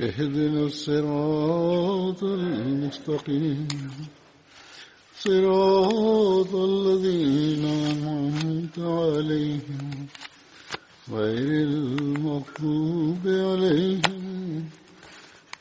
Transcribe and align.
اهدنا 0.00 0.62
الصراط 0.66 2.22
المستقيم. 2.22 3.68
صراط 5.18 6.54
الذين 6.54 7.64
أنعمت 7.64 8.78
عليهم 8.78 10.06
غير 11.10 11.68
المغضوب 11.68 13.20
عليهم 13.24 14.64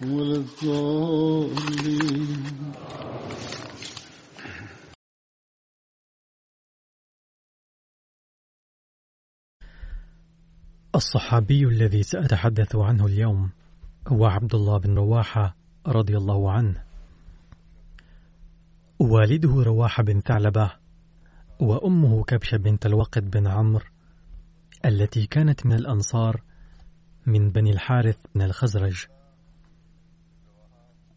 ولا 0.01 0.35
الضالين. 0.35 2.25
الصحابي 10.95 11.63
الذي 11.63 12.03
سأتحدث 12.03 12.75
عنه 12.75 13.05
اليوم 13.05 13.54
هو 14.07 14.25
عبد 14.25 14.55
الله 14.55 14.77
بن 14.77 14.95
رواحة 14.95 15.55
رضي 15.87 16.17
الله 16.17 16.51
عنه. 16.51 16.83
والده 18.99 19.63
رواحة 19.63 20.03
بن 20.03 20.19
ثعلبة 20.19 20.71
وأمه 21.59 22.23
كبشة 22.23 22.57
بنت 22.57 22.85
الوقد 22.85 23.29
بن 23.31 23.47
عمرو 23.47 23.85
التي 24.85 25.25
كانت 25.25 25.65
من 25.65 25.73
الأنصار 25.73 26.41
من 27.25 27.49
بني 27.49 27.71
الحارث 27.71 28.17
بن 28.35 28.41
الخزرج. 28.41 29.05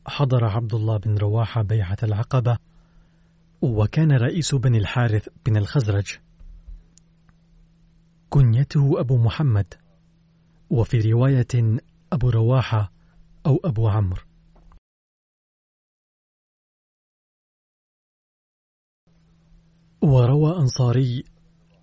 حضر 0.06 0.44
عبد 0.44 0.74
الله 0.74 0.96
بن 0.96 1.18
رواحة 1.18 1.62
بيعة 1.62 1.98
العقبة 2.02 2.58
وكان 3.62 4.12
رئيس 4.12 4.54
بني 4.54 4.78
الحارث 4.78 5.28
بن 5.46 5.56
الخزرج. 5.56 6.18
كنيته 8.30 9.00
أبو 9.00 9.16
محمد. 9.16 9.74
وفي 10.70 11.00
رواية 11.00 11.78
أبو 12.12 12.30
رواحة 12.30 12.92
أو 13.46 13.60
أبو 13.64 13.88
عمرو. 13.88 14.22
وروى 20.02 20.56
أنصاري 20.56 21.24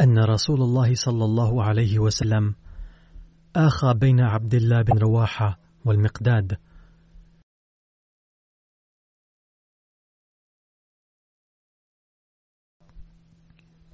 أن 0.01 0.19
رسول 0.19 0.61
الله 0.61 0.95
صلى 0.95 1.25
الله 1.25 1.63
عليه 1.63 1.99
وسلم 1.99 2.55
آخى 3.55 3.93
بين 3.93 4.19
عبد 4.19 4.53
الله 4.53 4.81
بن 4.81 4.97
رواحة 4.97 5.59
والمقداد. 5.85 6.57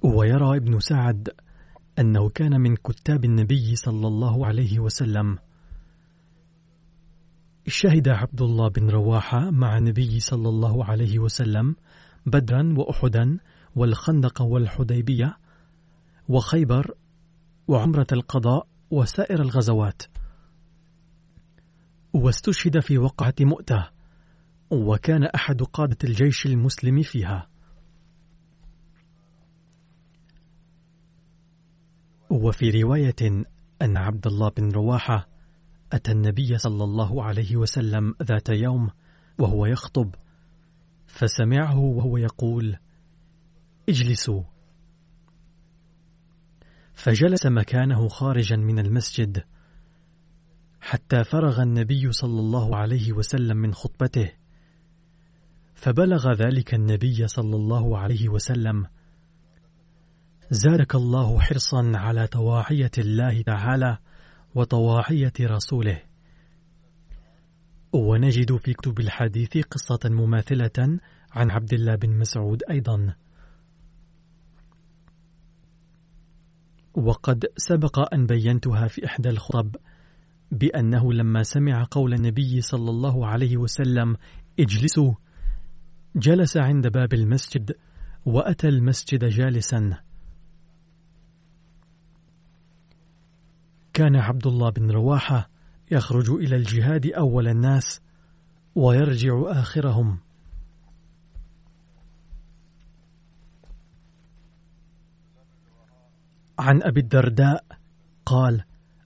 ويرى 0.02 0.56
ابن 0.56 0.80
سعد 0.80 1.28
أنه 1.98 2.28
كان 2.28 2.60
من 2.60 2.76
كتاب 2.76 3.24
النبي 3.24 3.76
صلى 3.76 4.06
الله 4.06 4.46
عليه 4.46 4.78
وسلم 4.78 5.38
شهد 7.66 8.08
عبد 8.08 8.42
الله 8.42 8.68
بن 8.68 8.90
رواحة 8.90 9.50
مع 9.50 9.78
النبي 9.78 10.20
صلى 10.20 10.48
الله 10.48 10.84
عليه 10.84 11.18
وسلم 11.18 11.76
بدرا 12.26 12.74
وأحدا 12.76 13.38
والخندق 13.76 14.42
والحديبية 14.42 15.36
وخيبر 16.28 16.94
وعمرة 17.68 18.06
القضاء 18.12 18.66
وسائر 18.90 19.42
الغزوات. 19.42 20.02
واستشهد 22.12 22.80
في 22.80 22.98
وقعة 22.98 23.34
مؤتة 23.40 23.90
وكان 24.70 25.24
أحد 25.24 25.62
قادة 25.62 25.98
الجيش 26.04 26.46
المسلم 26.46 27.02
فيها. 27.02 27.48
وفي 32.30 32.82
رواية 32.82 33.44
أن 33.82 33.96
عبد 33.96 34.26
الله 34.26 34.50
بن 34.50 34.70
رواحة 34.70 35.31
أتى 35.92 36.12
النبي 36.12 36.58
صلى 36.58 36.84
الله 36.84 37.24
عليه 37.24 37.56
وسلم 37.56 38.14
ذات 38.22 38.48
يوم 38.48 38.90
وهو 39.38 39.66
يخطب 39.66 40.14
فسمعه 41.06 41.78
وهو 41.78 42.16
يقول 42.16 42.76
اجلسوا. 43.88 44.42
فجلس 46.94 47.46
مكانه 47.46 48.08
خارجا 48.08 48.56
من 48.56 48.78
المسجد 48.78 49.44
حتى 50.80 51.24
فرغ 51.24 51.62
النبي 51.62 52.12
صلى 52.12 52.40
الله 52.40 52.76
عليه 52.76 53.12
وسلم 53.12 53.56
من 53.56 53.74
خطبته 53.74 54.32
فبلغ 55.74 56.32
ذلك 56.32 56.74
النبي 56.74 57.28
صلى 57.28 57.56
الله 57.56 57.98
عليه 57.98 58.28
وسلم. 58.28 58.86
زادك 60.50 60.94
الله 60.94 61.40
حرصا 61.40 61.92
على 61.94 62.26
طواعية 62.26 62.90
الله 62.98 63.42
تعالى 63.42 63.98
وطواعية 64.54 65.32
رسوله. 65.40 66.02
ونجد 67.92 68.56
في 68.56 68.74
كتب 68.74 69.00
الحديث 69.00 69.58
قصة 69.58 70.00
مماثلة 70.04 70.98
عن 71.32 71.50
عبد 71.50 71.72
الله 71.72 71.94
بن 71.94 72.18
مسعود 72.18 72.62
أيضا. 72.70 73.14
وقد 76.94 77.46
سبق 77.56 78.14
أن 78.14 78.26
بينتها 78.26 78.86
في 78.86 79.06
إحدى 79.06 79.28
الخطب 79.28 79.76
بأنه 80.50 81.12
لما 81.12 81.42
سمع 81.42 81.86
قول 81.90 82.14
النبي 82.14 82.60
صلى 82.60 82.90
الله 82.90 83.26
عليه 83.26 83.56
وسلم 83.56 84.16
اجلسوا! 84.60 85.14
جلس 86.16 86.56
عند 86.56 86.88
باب 86.88 87.14
المسجد 87.14 87.72
وأتى 88.24 88.68
المسجد 88.68 89.24
جالسا. 89.24 89.98
كان 93.94 94.16
عبد 94.16 94.46
الله 94.46 94.70
بن 94.70 94.90
رواحة 94.90 95.48
يخرج 95.90 96.30
إلى 96.30 96.56
الجهاد 96.56 97.06
أول 97.06 97.48
الناس 97.48 98.00
ويرجع 98.74 99.42
آخرهم. 99.46 100.18
عن 106.58 106.82
أبي 106.82 107.00
الدرداء 107.00 107.64
قال 108.26 108.64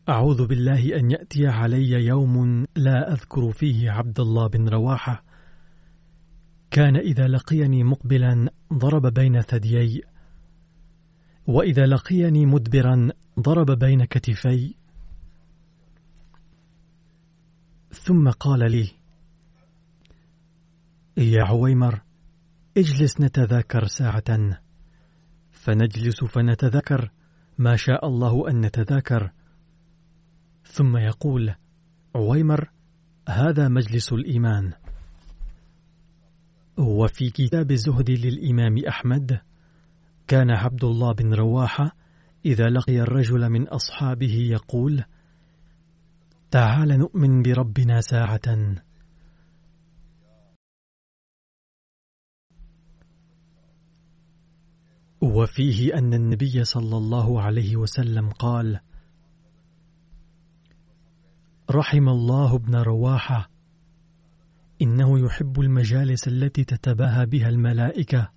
أعوذ 0.09 0.47
بالله 0.47 0.99
أن 0.99 1.11
يأتي 1.11 1.47
علي 1.47 1.91
يوم 1.91 2.67
لا 2.77 3.13
أذكر 3.13 3.53
فيه 3.53 3.91
عبد 3.91 4.21
الله 4.21 4.47
بن 4.47 4.69
رواحة. 4.69 5.25
كان 6.71 6.97
إذا 6.97 7.29
لقيني 7.29 7.85
مقبلا 7.85 8.51
ضرب 8.73 9.07
بين 9.07 9.41
ثديي 9.41 10.03
وإذا 11.47 11.87
لقيني 11.87 12.47
مدبرا 12.47 13.09
ضرب 13.41 13.71
بين 13.71 14.05
كتفي. 14.05 14.75
ثم 17.97 18.31
قال 18.31 18.71
لي 18.71 18.91
يا 21.17 21.45
عويمر 21.45 22.01
اجلس 22.77 23.21
نتذاكر 23.21 23.87
ساعة. 23.87 24.61
فنجلس 25.51 26.25
فنتذاكر 26.25 27.11
ما 27.59 27.77
شاء 27.77 28.07
الله 28.07 28.51
أن 28.51 28.61
نتذاكر. 28.61 29.31
ثم 30.65 30.97
يقول 30.97 31.55
عويمر 32.15 32.71
هذا 33.29 33.69
مجلس 33.69 34.13
الإيمان. 34.13 34.73
وفي 36.79 37.31
كتاب 37.31 37.71
الزهد 37.71 38.11
للإمام 38.11 38.79
أحمد 38.89 39.41
كان 40.27 40.51
عبد 40.51 40.85
الله 40.85 41.13
بن 41.13 41.35
رواحة 41.35 41.97
إذا 42.45 42.69
لقي 42.69 43.01
الرجل 43.01 43.49
من 43.49 43.69
أصحابه 43.69 44.35
يقول 44.51 45.05
تعال 46.51 46.89
نؤمن 46.99 47.43
بربنا 47.43 48.01
ساعة؟ 48.01 48.77
وفيه 55.21 55.99
أن 55.99 56.15
النبي 56.15 56.65
صلى 56.65 56.97
الله 56.97 57.43
عليه 57.43 57.77
وسلم 57.77 58.31
قال 58.31 58.81
رحم 61.71 62.09
الله 62.09 62.55
ابن 62.57 62.77
رواحة 62.77 63.51
إنه 64.83 65.19
يحب 65.19 65.61
المجالس 65.61 66.29
التي 66.29 66.65
تتباهى 66.65 67.27
بها 67.27 67.49
الملائكة. 67.49 68.31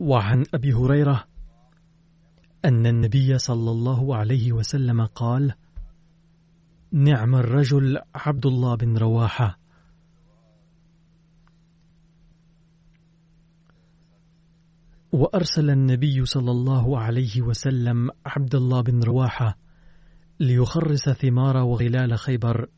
وعن 0.00 0.44
أبي 0.54 0.72
هريرة 0.72 1.24
أن 2.64 2.86
النبي 2.86 3.38
صلى 3.38 3.70
الله 3.70 4.16
عليه 4.16 4.52
وسلم 4.52 5.06
قال 5.06 5.54
نعم 6.92 7.34
الرجل 7.34 7.98
عبد 8.14 8.46
الله 8.46 8.76
بن 8.76 8.96
رواحة. 8.96 9.58
وأرسل 15.12 15.70
النبي 15.70 16.24
صلى 16.24 16.50
الله 16.50 16.98
عليه 16.98 17.42
وسلم 17.42 18.10
عبد 18.26 18.54
الله 18.54 18.80
بن 18.82 19.02
رواحة 19.02 19.58
ليخرس 20.40 21.08
ثمار 21.08 21.56
وغلال 21.56 22.18
خيبر 22.18 22.68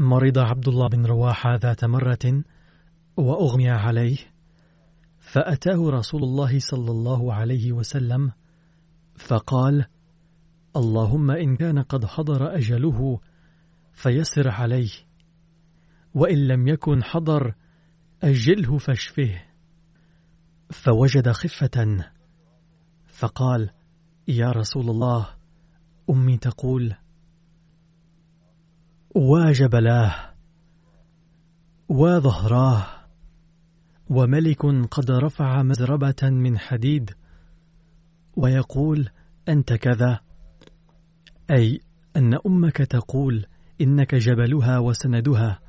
مرض 0.00 0.38
عبد 0.38 0.68
الله 0.68 0.88
بن 0.88 1.06
رواحة 1.06 1.54
ذات 1.54 1.84
مرة 1.84 2.44
وأغمي 3.16 3.70
عليه 3.70 4.18
فأتاه 5.18 5.90
رسول 5.90 6.22
الله 6.22 6.58
صلى 6.58 6.90
الله 6.90 7.34
عليه 7.34 7.72
وسلم 7.72 8.32
فقال 9.16 9.86
اللهم 10.76 11.30
إن 11.30 11.56
كان 11.56 11.78
قد 11.78 12.04
حضر 12.04 12.56
أجله 12.56 13.20
فيسر 13.92 14.48
عليه 14.48 14.90
وإن 16.14 16.48
لم 16.48 16.68
يكن 16.68 17.02
حضر 17.02 17.54
أجله 18.22 18.78
فاشفه. 18.78 19.42
فوجد 20.70 21.30
خفة 21.30 22.04
فقال 23.06 23.70
يا 24.28 24.50
رسول 24.50 24.90
الله 24.90 25.28
أمي 26.10 26.38
تقول 26.38 26.94
واجبلاه 29.14 30.14
وظهراه 31.88 32.86
وملك 34.10 34.66
قد 34.90 35.10
رفع 35.10 35.62
مزربة 35.62 36.22
من 36.22 36.58
حديد 36.58 37.10
ويقول 38.36 39.08
أنت 39.48 39.72
كذا 39.72 40.20
أي 41.50 41.80
أن 42.16 42.38
أمك 42.46 42.76
تقول 42.76 43.46
إنك 43.80 44.14
جبلها 44.14 44.78
وسندها 44.78 45.60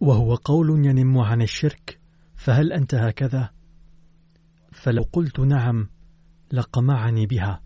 وهو 0.00 0.34
قول 0.34 0.86
ينم 0.86 1.18
عن 1.18 1.42
الشرك 1.42 2.00
فهل 2.36 2.72
أنت 2.72 2.94
هكذا؟ 2.94 3.50
فلو 4.72 5.02
قلت 5.12 5.40
نعم 5.40 5.88
لقمعني 6.52 7.26
بها 7.26 7.63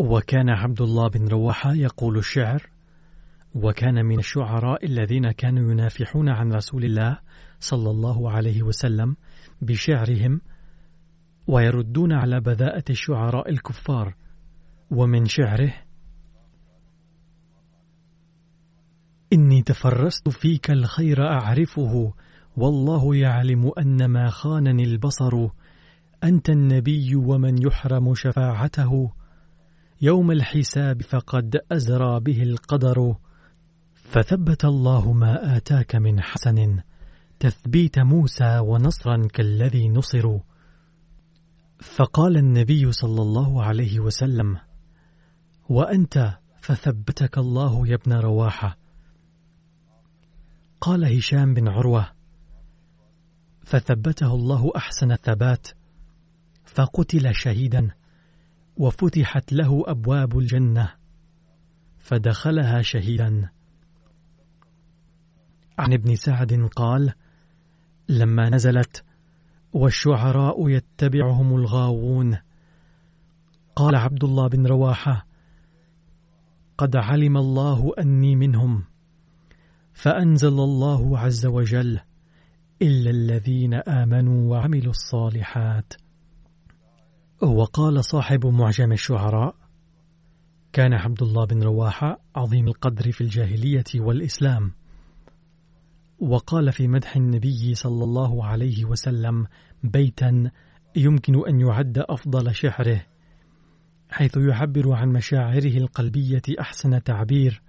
وكان 0.00 0.48
عبد 0.48 0.80
الله 0.80 1.08
بن 1.08 1.28
رواحة 1.28 1.74
يقول 1.74 2.18
الشعر 2.18 2.70
وكان 3.54 4.04
من 4.04 4.18
الشعراء 4.18 4.86
الذين 4.86 5.30
كانوا 5.30 5.72
ينافحون 5.72 6.28
عن 6.28 6.52
رسول 6.52 6.84
الله 6.84 7.18
صلى 7.58 7.90
الله 7.90 8.30
عليه 8.30 8.62
وسلم 8.62 9.16
بشعرهم 9.62 10.40
ويردون 11.46 12.12
على 12.12 12.40
بذاءة 12.40 12.84
الشعراء 12.90 13.50
الكفار 13.50 14.14
ومن 14.90 15.24
شعره 15.24 15.74
إني 19.32 19.62
تفرست 19.62 20.28
فيك 20.28 20.70
الخير 20.70 21.22
أعرفه 21.22 22.12
والله 22.56 23.16
يعلم 23.16 23.72
أن 23.78 24.04
ما 24.04 24.28
خانني 24.28 24.84
البصر 24.84 25.48
أنت 26.24 26.50
النبي 26.50 27.16
ومن 27.16 27.62
يحرم 27.62 28.14
شفاعته 28.14 29.19
يوم 30.02 30.30
الحساب 30.30 31.02
فقد 31.02 31.60
أزرى 31.72 32.20
به 32.20 32.42
القدر 32.42 33.16
فثبت 33.94 34.64
الله 34.64 35.12
ما 35.12 35.56
آتاك 35.56 35.96
من 35.96 36.20
حسن 36.20 36.80
تثبيت 37.40 37.98
موسى 37.98 38.58
ونصرا 38.58 39.28
كالذي 39.32 39.88
نصروا 39.88 40.40
فقال 41.80 42.36
النبي 42.36 42.92
صلى 42.92 43.22
الله 43.22 43.62
عليه 43.62 44.00
وسلم 44.00 44.58
وأنت 45.68 46.38
فثبتك 46.60 47.38
الله 47.38 47.88
يا 47.88 47.94
ابن 47.94 48.12
رواحة. 48.12 48.78
قال 50.80 51.16
هشام 51.16 51.54
بن 51.54 51.68
عروة 51.68 52.10
فثبته 53.64 54.34
الله 54.34 54.72
أحسن 54.76 55.12
الثبات 55.12 55.68
فقتل 56.64 57.34
شهيدا. 57.34 57.99
وفتحت 58.80 59.52
له 59.52 59.84
أبواب 59.86 60.38
الجنة 60.38 60.92
فدخلها 61.98 62.82
شهيدا. 62.82 63.50
عن 65.78 65.92
ابن 65.92 66.14
سعد 66.16 66.68
قال 66.76 67.12
لما 68.08 68.50
نزلت 68.50 69.04
والشعراء 69.72 70.68
يتبعهم 70.68 71.56
الغاوون 71.56 72.38
قال 73.76 73.96
عبد 73.96 74.24
الله 74.24 74.48
بن 74.48 74.66
رواحة 74.66 75.26
قد 76.78 76.96
علم 76.96 77.36
الله 77.36 77.92
أني 77.98 78.36
منهم 78.36 78.84
فأنزل 79.92 80.60
الله 80.60 81.18
عز 81.18 81.46
وجل 81.46 82.00
إلا 82.82 83.10
الذين 83.10 83.74
آمنوا 83.74 84.50
وعملوا 84.50 84.90
الصالحات. 84.90 85.92
وقال 87.42 88.04
صاحب 88.04 88.46
معجم 88.46 88.92
الشعراء 88.92 89.54
كان 90.72 90.92
عبد 90.92 91.22
الله 91.22 91.46
بن 91.46 91.62
رواحة 91.62 92.20
عظيم 92.36 92.68
القدر 92.68 93.12
في 93.12 93.20
الجاهلية 93.20 93.84
والإسلام. 93.94 94.72
وقال 96.18 96.72
في 96.72 96.88
مدح 96.88 97.16
النبي 97.16 97.74
صلى 97.74 98.04
الله 98.04 98.44
عليه 98.44 98.84
وسلم 98.84 99.46
بيتا 99.84 100.50
يمكن 100.96 101.48
أن 101.48 101.60
يعد 101.60 101.98
أفضل 101.98 102.54
شعره 102.54 103.06
حيث 104.10 104.36
يعبر 104.36 104.92
عن 104.92 105.08
مشاعره 105.08 105.76
القلبية 105.76 106.42
أحسن 106.60 107.02
تعبير. 107.02 107.62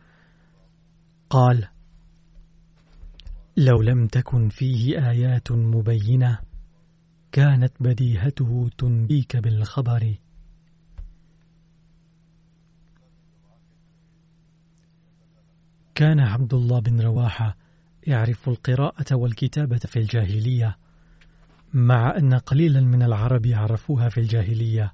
قال 1.30 1.68
لو 3.58 3.82
لم 3.82 4.08
تكن 4.08 4.50
فيه 4.50 5.10
آيات 5.10 5.52
مبينة 5.52 6.51
كانت 7.32 7.74
بديهته 7.80 8.70
تنبيك 8.78 9.38
بالخبر. 9.38 10.16
كان 15.96 16.20
عبد 16.20 16.54
الله 16.54 16.80
بن 16.80 17.02
رواحة 17.02 17.58
يعرف 18.08 18.50
القراءة 18.50 19.16
والكتابة 19.16 19.78
في 19.78 20.00
الجاهلية 20.00 20.78
مع 21.74 22.18
أن 22.18 22.34
قليلا 22.34 22.82
من 22.82 23.04
العرب 23.04 23.48
عرفوها 23.48 24.10
في 24.10 24.20
الجاهلية. 24.20 24.94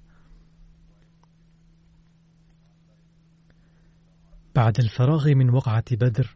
بعد 4.55 4.79
الفراغ 4.79 5.33
من 5.33 5.49
وقعة 5.49 5.85
بدر 5.91 6.35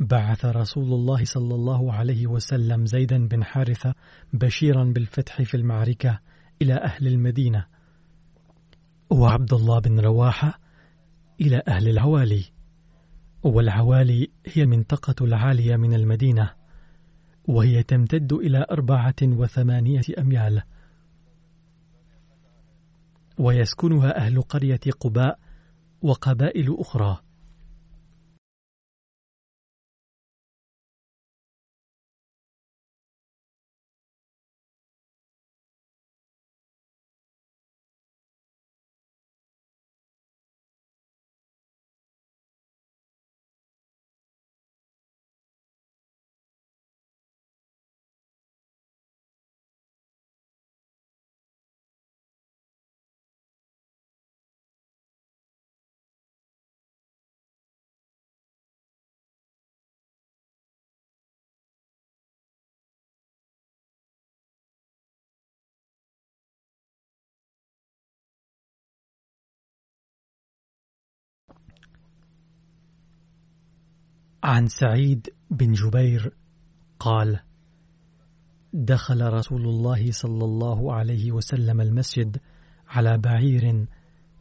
بعث 0.00 0.44
رسول 0.44 0.92
الله 0.92 1.24
صلى 1.24 1.54
الله 1.54 1.92
عليه 1.92 2.26
وسلم 2.26 2.86
زيدا 2.86 3.28
بن 3.28 3.44
حارثة 3.44 3.94
بشيرا 4.32 4.84
بالفتح 4.84 5.42
في 5.42 5.56
المعركة 5.56 6.20
إلى 6.62 6.74
أهل 6.74 7.06
المدينة 7.06 7.66
وعبد 9.10 9.52
الله 9.54 9.78
بن 9.78 10.00
رواحة 10.00 10.60
إلى 11.40 11.62
أهل 11.68 11.88
العوالي 11.88 12.44
والعوالي 13.42 14.30
هي 14.46 14.62
المنطقة 14.62 15.24
العالية 15.24 15.76
من 15.76 15.94
المدينة 15.94 16.50
وهي 17.48 17.82
تمتد 17.82 18.32
إلى 18.32 18.66
أربعة 18.70 19.14
وثمانية 19.22 20.02
أميال. 20.18 20.62
ويسكنها 23.38 24.16
أهل 24.16 24.42
قرية 24.42 24.80
قباء 25.00 25.38
وقبائل 26.02 26.76
أخرى. 26.78 27.20
عن 74.42 74.68
سعيد 74.68 75.28
بن 75.50 75.72
جبير 75.72 76.32
قال 76.98 77.40
دخل 78.72 79.32
رسول 79.32 79.62
الله 79.62 80.12
صلى 80.12 80.44
الله 80.44 80.94
عليه 80.94 81.32
وسلم 81.32 81.80
المسجد 81.80 82.40
على 82.88 83.18
بعير 83.18 83.86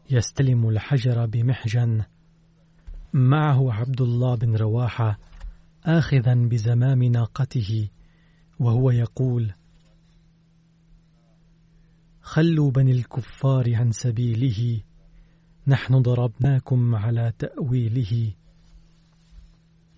يستلم 0.10 0.70
الحجر 0.70 1.26
بمحجن. 1.26 2.04
معه 3.14 3.74
عبد 3.74 4.02
الله 4.02 4.36
بن 4.36 4.56
رواحة 4.56 5.20
آخذا 5.86 6.34
بزمام 6.34 7.04
ناقته 7.04 7.90
وهو 8.60 8.92
يقول 8.92 9.54
خلوا 12.22 12.72
بني 12.72 12.92
الكفار 12.92 13.76
عن 13.76 13.92
سبيله 13.92 14.82
نحن 15.68 16.02
ضربناكم 16.02 16.96
على 16.96 17.34
تأويله. 17.40 18.39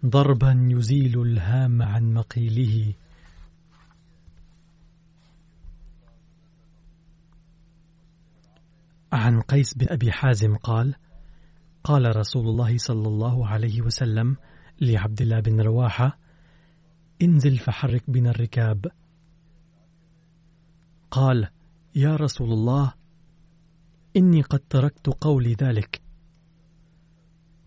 ضربا 0.06 0.68
يزيل 0.72 1.22
الهام 1.22 1.82
عن 1.82 2.14
مقيله. 2.14 2.94
عن 9.14 9.42
قيس 9.42 9.74
بن 9.74 9.88
أبي 9.90 10.12
حازم 10.12 10.56
قال 10.56 10.96
قال 11.84 12.16
رسول 12.16 12.48
الله 12.48 12.78
صلى 12.78 13.08
الله 13.08 13.48
عليه 13.48 13.82
وسلم 13.82 14.38
لعبد 14.82 15.22
الله 15.22 15.40
بن 15.40 15.62
رواحة 15.62 16.18
انزل 17.22 17.58
فحرك 17.58 18.04
بنا 18.10 18.30
الركاب. 18.30 18.92
قال 21.12 21.48
يا 21.96 22.16
رسول 22.16 22.54
الله 22.54 22.94
إني 24.16 24.42
قد 24.42 24.60
تركت 24.60 25.08
قولي 25.08 25.54
ذلك. 25.54 26.02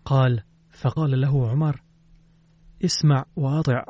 قال 0.05 0.43
فقال 0.71 1.21
له 1.21 1.49
عمر 1.49 1.84
اسمع 2.83 3.25
واطع 3.35 3.85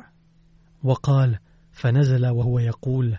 وقال 0.83 1.39
فنزل 1.71 2.27
وهو 2.27 2.59
يقول 2.59 3.17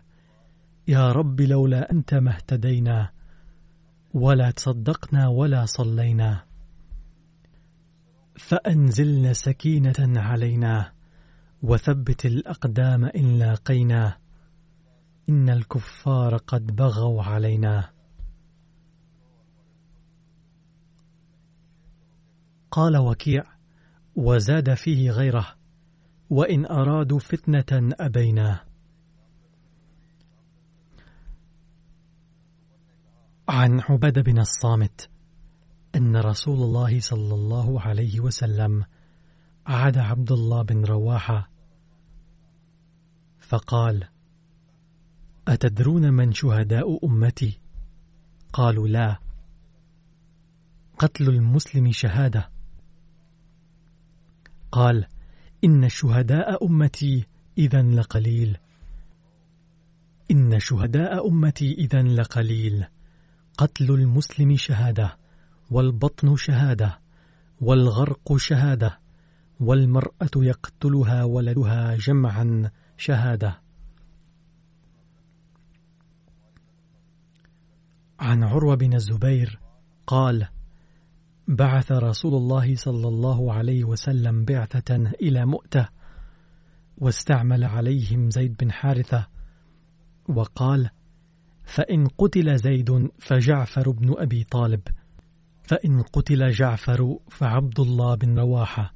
يا 0.88 1.12
رب 1.12 1.40
لولا 1.40 1.92
أنت 1.92 2.14
ما 2.14 2.30
اهتدينا 2.30 3.11
ولا 4.14 4.50
تصدقنا 4.50 5.28
ولا 5.28 5.66
صلينا. 5.66 6.44
فأنزلنا 8.37 9.32
سكينة 9.32 10.20
علينا 10.20 10.92
وثبت 11.62 12.26
الأقدام 12.26 13.04
إن 13.04 13.38
لاقينا. 13.38 14.16
إن 15.28 15.50
الكفار 15.50 16.37
قد 16.37 16.76
بغوا 16.76 17.23
علينا. 17.23 17.90
قال 22.70 22.96
وكيع 22.96 23.55
وزاد 24.16 24.75
فيه 24.75 25.11
غيره 25.11 25.46
وإن 26.30 26.66
أرادوا 26.66 27.18
فتنة 27.18 27.94
أبينا 28.00 28.61
عن 33.49 33.80
عبد 33.80 34.18
بن 34.18 34.38
الصامت 34.38 35.11
أن 35.94 36.16
رسول 36.16 36.62
الله 36.62 37.00
صلى 37.00 37.35
الله 37.35 37.80
عليه 37.80 38.20
وسلم 38.20 38.85
عاد 39.66 39.99
عبد 39.99 40.32
الله 40.32 40.62
بن 40.62 40.85
رواحة 40.85 41.50
فقال 43.38 44.08
أتدرون 45.49 46.12
من 46.12 46.32
شهداء 46.32 47.06
أمتي؟ 47.06 47.61
قالوا 48.52 48.88
لا 48.88 49.18
قتل 50.99 51.28
المسلم 51.28 51.92
شهادة 51.92 52.55
قال 54.76 55.06
إن 55.64 55.88
شهداء 55.88 56.66
أمتي 56.66 57.25
إذا 57.59 57.83
لقليل. 57.83 58.56
إن 60.30 60.61
شهداء 60.61 61.28
أمتي 61.28 61.73
إذا 61.73 62.02
لقليل. 62.02 62.85
قتل 63.59 63.90
المسلم 63.90 64.56
شهادة 64.56 65.16
والبطن 65.71 66.37
شهادة 66.37 66.99
والغرق 67.61 68.37
شهادة 68.37 68.99
والمرأة 69.61 70.30
يقتلها 70.37 71.25
ولدها 71.25 71.97
جمعا 71.97 72.71
شهادة. 72.97 73.61
عن 78.21 78.45
عروة 78.45 78.75
بن 78.75 78.95
الزبير 78.95 79.61
قال 80.06 80.49
بعث 81.48 81.92
رسول 81.92 82.34
الله 82.34 82.74
صلى 82.74 83.08
الله 83.08 83.52
عليه 83.52 83.84
وسلم 83.84 84.44
بعثة 84.44 84.96
إلى 84.96 85.46
مؤتة 85.46 85.88
واستعمل 86.98 87.64
عليهم 87.64 88.30
زيد 88.30 88.56
بن 88.56 88.72
حارثة 88.72 89.26
وقال 90.28 90.90
فإن 91.64 92.06
قتل 92.06 92.56
زيد 92.56 93.10
فجعفر 93.18 93.90
بن 93.90 94.14
أبي 94.18 94.44
طالب 94.44 94.80
فإن 95.62 96.02
قتل 96.02 96.50
جعفر 96.50 97.18
فعبد 97.30 97.80
الله 97.80 98.14
بن 98.14 98.38
رواحة 98.38 98.94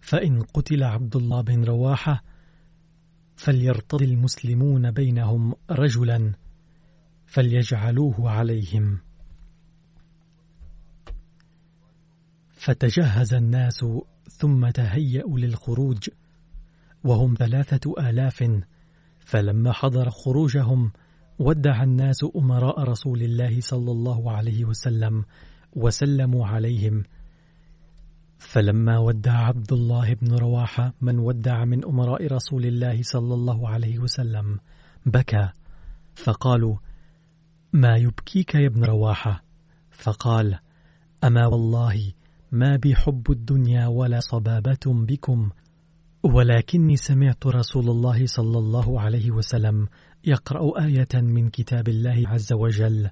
فإن 0.00 0.42
قتل 0.42 0.82
عبد 0.82 1.16
الله 1.16 1.40
بن 1.40 1.64
رواحة 1.64 2.24
فليرتضي 3.36 4.04
المسلمون 4.04 4.90
بينهم 4.90 5.54
رجلا 5.70 6.32
فليجعلوه 7.26 8.30
عليهم. 8.30 8.98
فتجهز 12.64 13.34
الناس 13.34 13.84
ثم 14.30 14.68
تهيأوا 14.68 15.38
للخروج 15.38 16.08
وهم 17.04 17.34
ثلاثة 17.38 17.94
آلاف. 17.98 18.62
فلما 19.20 19.72
حضر 19.72 20.10
خروجهم 20.10 20.92
ودع 21.38 21.82
الناس 21.82 22.24
أمراء 22.36 22.82
رسول 22.82 23.22
الله 23.22 23.60
صلى 23.60 23.90
الله 23.90 24.32
عليه 24.32 24.64
وسلم 24.64 25.24
وسلموا 25.72 26.46
عليهم. 26.46 27.04
فلما 28.38 28.98
ودع 28.98 29.32
عبد 29.32 29.72
الله 29.72 30.14
بن 30.14 30.34
رواحة 30.34 30.94
من 31.00 31.18
ودع 31.18 31.64
من 31.64 31.84
أمراء 31.84 32.26
رسول 32.26 32.66
الله 32.66 33.02
صلى 33.02 33.34
الله 33.34 33.68
عليه 33.68 33.98
وسلم 33.98 34.58
بكى. 35.06 35.48
فقالوا 36.14 36.76
ما 37.72 37.96
يبكيك 37.96 38.54
يا 38.54 38.66
ابن 38.66 38.84
رواحة؟ 38.84 39.44
فقال 39.90 40.58
أما 41.24 41.46
والله 41.46 42.12
ما 42.54 42.76
بي 42.76 42.94
حب 42.94 43.30
الدنيا 43.30 43.86
ولا 43.86 44.20
صبابة 44.20 44.86
بكم 44.86 45.50
ولكني 46.22 46.96
سمعت 46.96 47.46
رسول 47.46 47.90
الله 47.90 48.26
صلى 48.26 48.58
الله 48.58 49.00
عليه 49.00 49.30
وسلم 49.30 49.88
يقرأ 50.24 50.84
آية 50.84 51.22
من 51.22 51.50
كتاب 51.50 51.88
الله 51.88 52.22
عز 52.28 52.52
وجل 52.52 53.10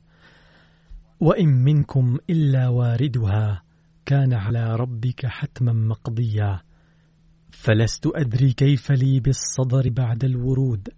وإن 1.20 1.48
منكم 1.48 2.18
إلا 2.30 2.68
واردها 2.68 3.62
كان 4.06 4.32
على 4.32 4.76
ربك 4.76 5.26
حتما 5.26 5.72
مقضيا. 5.72 6.60
فلست 7.50 8.06
أدري 8.06 8.52
كيف 8.52 8.90
لي 8.90 9.20
بالصدر 9.20 9.90
بعد 9.90 10.24
الورود 10.24 10.88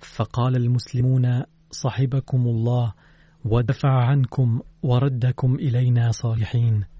فقال 0.00 0.56
المسلمون 0.56 1.42
صحبكم 1.70 2.46
الله 2.46 2.92
ودفع 3.44 4.04
عنكم 4.04 4.60
وردكم 4.82 5.54
إلينا 5.54 6.10
صالحين. 6.10 6.97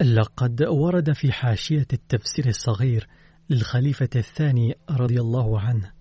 لقد 0.00 0.62
ورد 0.62 1.12
في 1.12 1.32
حاشية 1.32 1.86
التفسير 1.92 2.48
الصغير 2.48 3.08
للخليفة 3.50 4.08
الثاني 4.16 4.74
رضي 4.90 5.20
الله 5.20 5.60
عنه 5.60 5.92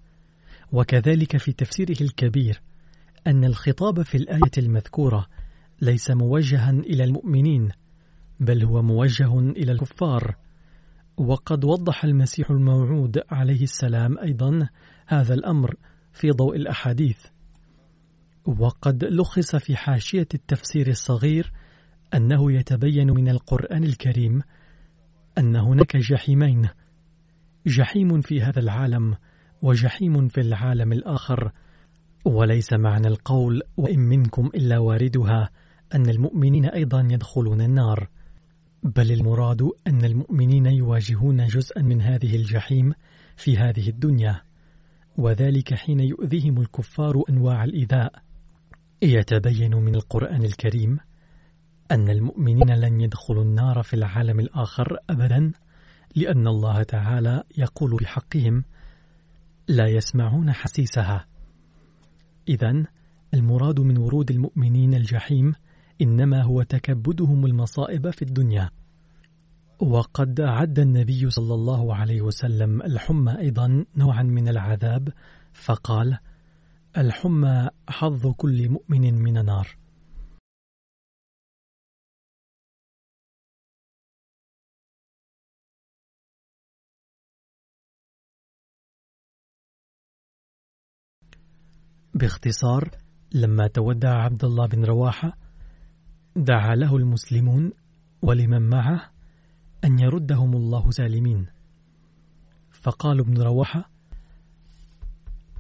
وكذلك 0.72 1.38
في 1.38 1.52
تفسيره 1.52 1.98
الكبير 2.02 2.62
أن 3.28 3.44
الخطاب 3.46 4.02
في 4.02 4.18
الآية 4.18 4.52
المذكورة 4.58 5.28
ليس 5.82 6.12
موجها 6.12 6.70
إلى 6.70 7.04
المؤمنين 7.04 7.70
بل 8.40 8.64
هو 8.64 8.82
موجه 8.82 9.40
إلى 9.40 9.72
الكفار. 9.72 10.36
وقد 11.18 11.66
وضح 11.66 12.04
المسيح 12.04 12.52
الموعود 12.52 13.22
عليه 13.30 13.64
السلام 13.64 14.18
أيضا 14.20 14.70
هذا 15.08 15.34
الأمر 15.34 15.76
في 16.14 16.32
ضوء 16.32 16.56
الأحاديث. 16.56 17.18
وقد 18.46 19.04
لخص 19.04 19.56
في 19.56 19.76
حاشية 19.76 20.28
التفسير 20.34 20.88
الصغير 20.88 21.52
أنه 22.16 22.52
يتبين 22.52 23.12
من 23.12 23.30
القرآن 23.30 23.84
الكريم 23.84 24.42
أن 25.38 25.56
هناك 25.56 25.98
جحيمين 25.98 26.70
جحيم 27.68 28.22
في 28.22 28.42
هذا 28.42 28.60
العالم 28.60 29.16
وجحيم 29.62 30.28
في 30.28 30.42
العالم 30.42 30.94
الآخر. 30.94 31.52
وليس 32.26 32.74
معنى 32.74 33.08
القول 33.08 33.62
وإن 33.78 34.00
منكم 34.00 34.46
إلا 34.56 34.78
واردها 34.78 35.50
أن 35.96 36.10
المؤمنين 36.10 36.66
أيضا 36.66 37.08
يدخلون 37.12 37.62
النار 37.62 38.10
بل 38.84 39.12
المراد 39.12 39.70
أن 39.88 40.06
المؤمنين 40.06 40.66
يواجهون 40.66 41.48
جزءا 41.48 41.82
من 41.82 42.02
هذه 42.02 42.36
الجحيم 42.36 42.94
في 43.36 43.58
هذه 43.58 43.90
الدنيا. 43.90 44.42
وذلك 45.18 45.74
حين 45.74 46.00
يؤذيهم 46.00 46.62
الكفار 46.62 47.24
أنواع 47.30 47.64
الإيذاء. 47.64 48.14
يتبين 49.02 49.76
من 49.76 49.96
القرآن 49.96 50.44
الكريم 50.44 51.00
أن 51.92 52.10
المؤمنين 52.10 52.72
لن 52.72 53.02
يدخلوا 53.02 53.44
النار 53.44 53.84
في 53.84 53.94
العالم 53.94 54.40
الآخر 54.40 54.98
أبدا 55.10 55.52
لأن 56.16 56.48
الله 56.48 56.84
تعالى 56.84 57.44
يقول 57.58 57.98
بحقهم 57.98 58.64
لا 59.68 59.88
يسمعون 59.88 60.52
حسيسها. 60.52 61.26
إذا 62.48 62.84
المراد 63.34 63.80
من 63.80 63.98
ورود 63.98 64.32
المؤمنين 64.32 64.94
الجحيم 64.94 65.54
إنما 66.02 66.42
هو 66.42 66.64
تكبدهم 66.64 67.46
المصائب 67.46 68.10
في 68.10 68.22
الدنيا. 68.22 68.70
وقد 69.80 70.42
عد 70.42 70.80
النبي 70.80 71.30
صلى 71.30 71.54
الله 71.54 71.96
عليه 71.96 72.22
وسلم 72.22 72.82
الحمى 72.82 73.40
أيضا 73.40 73.86
نوعا 73.98 74.24
من 74.24 74.48
العذاب 74.48 75.10
فقال 75.54 76.18
الحمى 76.98 77.70
حظ 77.90 78.28
كل 78.28 78.70
مؤمن 78.70 79.16
من 79.16 79.38
النار. 79.38 79.85
باختصار 92.16 92.90
لما 93.34 93.68
تودع 93.68 94.24
عبد 94.24 94.46
الله 94.46 94.68
بن 94.68 94.86
رواحة 94.86 95.38
دعا 96.36 96.76
له 96.76 96.98
المسلمون 96.98 97.72
ولمن 98.22 98.62
معه 98.70 99.12
أن 99.84 100.00
يردهم 100.00 100.54
الله 100.54 100.92
سالمين. 100.92 101.46
فقال 102.72 103.20
ابن 103.20 103.42
رواحة 103.42 103.90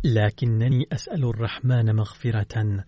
لكنني 0.03 0.87
أسأل 0.93 1.23
الرحمن 1.23 1.95
مغفرة 1.95 2.83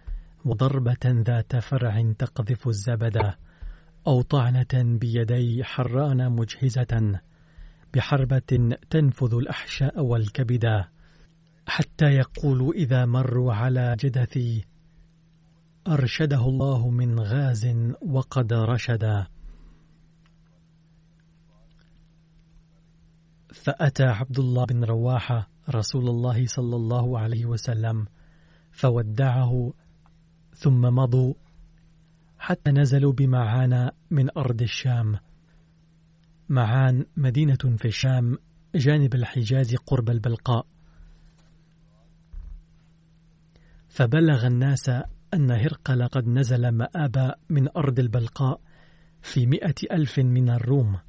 وضربة 0.45 0.97
ذات 1.05 1.55
فرع 1.55 2.11
تقذف 2.19 2.67
الزبدة 2.67 3.37
أو 4.07 4.21
طعنة 4.21 4.67
بيدي 4.73 5.63
حران 5.63 6.31
مجهزة 6.31 7.19
بحربة 7.93 8.77
تنفذ 8.89 9.33
الأحشاء 9.33 10.03
والكبدا 10.03 10.87
حتى 11.67 12.05
يقولوا 12.05 12.73
إذا 12.73 13.05
مروا 13.05 13.53
على 13.53 13.95
جدثي 13.99 14.65
أرشده 15.87 16.41
الله 16.49 16.89
من 16.89 17.19
غاز 17.19 17.67
وقد 18.01 18.53
رشدا. 18.53 19.27
فأتى 23.53 24.03
عبد 24.03 24.39
الله 24.39 24.65
بن 24.65 24.83
رواحة 24.83 25.49
رسول 25.69 26.09
الله 26.09 26.45
صلى 26.45 26.75
الله 26.75 27.19
عليه 27.19 27.45
وسلم 27.45 28.07
فودعه 28.71 29.73
ثم 30.55 30.81
مضوا 30.81 31.33
حتى 32.37 32.71
نزلوا 32.71 33.13
بمعان 33.13 33.91
من 34.11 34.29
أرض 34.37 34.61
الشام. 34.61 35.19
معان 36.49 37.05
مدينة 37.17 37.75
في 37.77 37.85
الشام 37.85 38.37
جانب 38.75 39.15
الحجاز 39.15 39.75
قرب 39.75 40.09
البلقاء. 40.09 40.65
فبلغ 43.97 44.47
الناس 44.47 44.89
أن 45.33 45.51
هرقل 45.51 46.07
قد 46.07 46.27
نزل 46.27 46.69
مآب 46.69 47.35
من 47.49 47.67
أرض 47.77 47.99
البلقاء 47.99 48.61
في 49.21 49.45
مئة 49.45 49.75
ألف 49.91 50.19
من 50.19 50.49
الروم. 50.49 50.99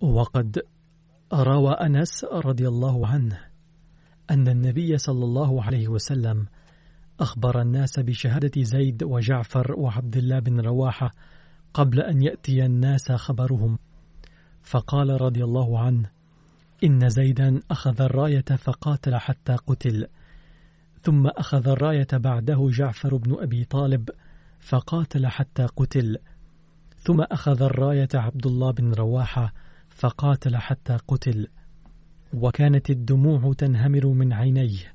وقد 0.00 0.62
روى 1.32 1.72
أنس 1.72 2.24
رضي 2.24 2.68
الله 2.68 3.06
عنه 3.06 3.40
أن 4.30 4.48
النبي 4.48 4.98
صلى 4.98 5.24
الله 5.24 5.62
عليه 5.62 5.88
وسلم 5.88 6.46
أخبر 7.20 7.60
الناس 7.60 7.98
بشهادة 7.98 8.62
زيد 8.62 9.02
وجعفر 9.02 9.74
وعبد 9.78 10.16
الله 10.16 10.38
بن 10.38 10.60
رواحة 10.60 11.14
قبل 11.74 12.00
أن 12.00 12.22
يأتي 12.22 12.64
الناس 12.64 13.12
خبرهم. 13.12 13.78
فقال 14.62 15.20
رضي 15.20 15.44
الله 15.44 15.78
عنه 15.78 16.10
إن 16.84 17.08
زيدا 17.08 17.60
أخذ 17.70 18.02
الراية 18.02 18.44
فقاتل 18.58 19.16
حتى 19.16 19.56
قتل 19.56 20.06
ثم 21.00 21.26
أخذ 21.26 21.68
الراية 21.68 22.08
بعده 22.12 22.68
جعفر 22.70 23.16
بن 23.16 23.36
أبي 23.42 23.64
طالب 23.64 24.10
فقاتل 24.60 25.26
حتى 25.26 25.66
قتل 25.66 26.18
ثم 26.96 27.20
أخذ 27.20 27.62
الراية 27.62 28.08
عبد 28.14 28.46
الله 28.46 28.72
بن 28.72 28.92
رواحة 28.92 29.52
فقاتل 29.98 30.56
حتى 30.56 30.96
قتل 31.08 31.48
وكانت 32.34 32.90
الدموع 32.90 33.52
تنهمر 33.52 34.06
من 34.06 34.32
عينيه. 34.32 34.94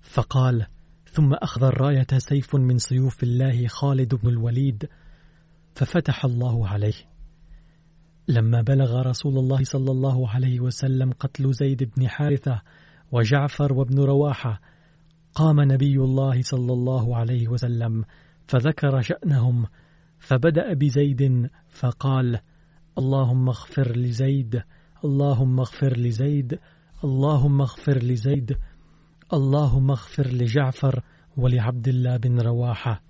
فقال 0.00 0.66
ثم 1.12 1.34
أخذ 1.34 1.64
الراية 1.64 2.06
سيف 2.18 2.56
من 2.56 2.78
سيوف 2.78 3.22
الله 3.22 3.66
خالد 3.66 4.14
بن 4.14 4.28
الوليد 4.28 4.88
ففتح 5.74 6.24
الله 6.24 6.68
عليه. 6.68 6.94
لما 8.28 8.62
بلغ 8.62 9.02
رسول 9.02 9.38
الله 9.38 9.64
صلى 9.64 9.90
الله 9.90 10.28
عليه 10.28 10.60
وسلم 10.60 11.12
قتل 11.12 11.52
زيد 11.52 11.90
بن 11.96 12.08
حارثة 12.08 12.62
وجعفر 13.12 13.72
وابن 13.72 13.98
رواحة 13.98 14.60
قام 15.34 15.60
نبي 15.60 15.96
الله 15.96 16.42
صلى 16.42 16.72
الله 16.72 17.16
عليه 17.16 17.48
وسلم 17.48 18.04
فذكر 18.48 19.00
شأنهم 19.00 19.66
فبدأ 20.18 20.74
بزيد 20.74 21.50
فقال 21.68 22.40
اللهم 22.98 23.48
اغفر 23.48 23.96
لزيد 23.96 24.62
اللهم 25.04 25.60
اغفر 25.60 25.96
لزيد 25.96 26.58
اللهم 27.04 27.60
اغفر 27.60 27.98
لزيد 28.02 28.56
اللهم 29.32 29.90
اغفر 29.90 30.26
لجعفر 30.26 31.02
ولعبد 31.36 31.88
الله 31.88 32.16
بن 32.16 32.40
رواحة. 32.40 33.02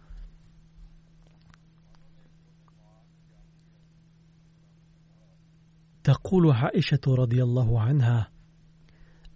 تقول 6.04 6.50
عائشة 6.50 7.00
رضي 7.08 7.42
الله 7.42 7.80
عنها 7.80 8.28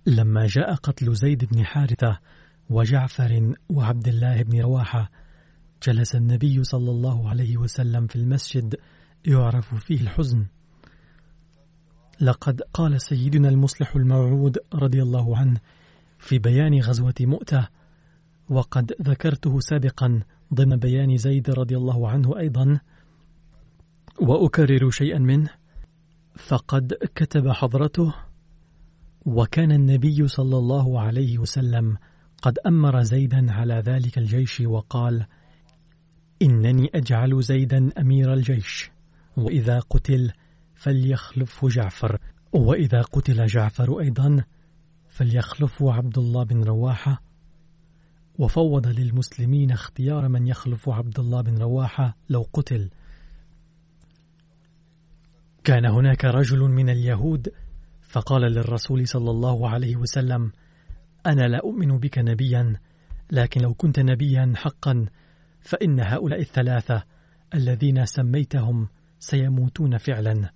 لما 0.06 0.46
جاء 0.46 0.74
قتل 0.74 1.14
زيد 1.14 1.44
بن 1.44 1.64
حارثة 1.64 2.18
وجعفر 2.70 3.54
وعبد 3.68 4.08
الله 4.08 4.42
بن 4.42 4.60
رواحة 4.60 5.10
جلس 5.82 6.14
النبي 6.14 6.64
صلى 6.64 6.90
الله 6.90 7.28
عليه 7.28 7.56
وسلم 7.56 8.06
في 8.06 8.16
المسجد 8.16 8.74
يعرف 9.26 9.74
فيه 9.74 10.00
الحزن. 10.00 10.46
لقد 12.20 12.62
قال 12.74 13.00
سيدنا 13.00 13.48
المصلح 13.48 13.96
الموعود 13.96 14.59
رضي 14.74 15.02
الله 15.02 15.37
عنه 15.37 15.61
في 16.18 16.38
بيان 16.38 16.80
غزوة 16.80 17.14
مؤتة 17.20 17.68
وقد 18.48 18.92
ذكرته 19.02 19.61
سابقا 19.61 20.20
ضمن 20.54 20.76
بيان 20.76 21.16
زيد 21.16 21.50
رضي 21.50 21.76
الله 21.76 22.09
عنه 22.09 22.38
أيضا 22.38 22.80
وأكرر 24.20 24.90
شيئا 24.90 25.18
منه 25.18 25.50
فقد 26.37 26.94
كتب 27.14 27.48
حضرته 27.48 28.14
وكان 29.26 29.72
النبي 29.72 30.28
صلى 30.28 30.56
الله 30.56 31.00
عليه 31.00 31.38
وسلم 31.38 31.96
قد 32.42 32.59
أمر 32.59 33.02
زيدا 33.02 33.52
على 33.52 33.74
ذلك 33.74 34.18
الجيش 34.18 34.61
وقال 34.61 35.26
إنني 36.42 36.90
أجعل 36.94 37.42
زيدا 37.42 37.90
أمير 37.98 38.33
الجيش 38.33 38.90
وإذا 39.40 39.81
قتل 39.81 40.33
فليخلفه 40.74 41.68
جعفر 41.68 42.18
وإذا 42.53 43.03
قتل 43.03 43.46
جعفر 43.46 44.00
أيضا 44.00 44.44
فليخلفه 45.09 45.92
عبد 45.92 46.18
الله 46.18 46.44
بن 46.44 46.64
رواحة. 46.64 47.22
وفوض 48.38 48.87
للمسلمين 48.87 49.70
اختيار 49.70 50.29
من 50.29 50.46
يخلف 50.46 50.88
عبد 50.88 51.18
الله 51.18 51.40
بن 51.40 51.59
رواحة 51.59 52.16
لو 52.29 52.46
قتل. 52.53 52.90
كان 55.64 55.87
هناك 55.87 56.24
رجل 56.24 56.59
من 56.59 56.90
اليهود 56.90 57.48
فقال 58.03 58.42
للرسول 58.42 59.09
صلى 59.09 59.31
الله 59.31 59.68
عليه 59.68 59.96
وسلم 59.96 60.53
أنا 61.26 61.48
لا 61.48 61.59
أؤمن 61.59 61.98
بك 61.98 62.18
نبيا 62.18 62.76
لكن 63.31 63.61
لو 63.61 63.74
كنت 63.74 64.00
نبيا 64.00 64.53
حقا 64.57 65.07
فإن 65.61 66.00
هؤلاء 66.00 66.40
الثلاثة 66.40 67.03
الذين 67.55 68.07
سميتهم 68.07 68.88
سيموتون 69.20 69.98
فعلا 69.98 70.52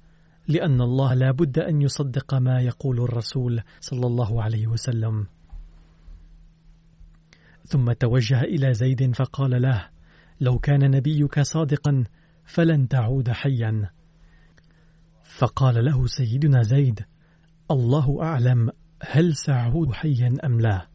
لأن 0.48 0.80
الله 0.80 1.14
لا 1.14 1.30
بد 1.30 1.58
أن 1.58 1.82
يصدق 1.82 2.34
ما 2.34 2.60
يقول 2.60 3.00
الرسول 3.00 3.62
صلى 3.80 4.06
الله 4.06 4.42
عليه 4.42 4.66
وسلم. 4.66 5.26
ثم 7.66 7.92
توجه 7.92 8.40
إلى 8.40 8.74
زيد 8.74 9.16
فقال 9.16 9.62
له 9.62 9.88
لو 10.40 10.58
كان 10.58 10.90
نبيك 10.90 11.40
صادقا 11.40 12.04
فلن 12.44 12.88
تعود 12.88 13.30
حيا. 13.30 13.90
فقال 15.24 15.84
له 15.84 16.06
سيدنا 16.06 16.62
زيد 16.62 17.04
الله 17.70 18.22
أعلم 18.22 18.70
هل 19.02 19.36
سأعود 19.36 19.92
حيا 19.92 20.34
أم 20.44 20.60
لا. 20.60 20.86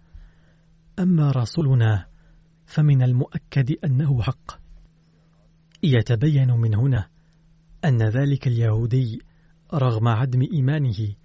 أما 1.00 1.32
رسولنا 1.32 2.06
فمن 2.66 3.02
المؤكد 3.02 3.72
أنه 3.86 4.22
حق. 4.22 4.60
يتبين 5.84 6.52
من 6.52 6.76
هنا 6.76 7.08
أن 7.86 8.04
ذلك 8.04 8.48
اليهودي 8.48 9.22
رغم 9.74 10.08
عدم 10.08 10.42
إيمانه 10.54 11.16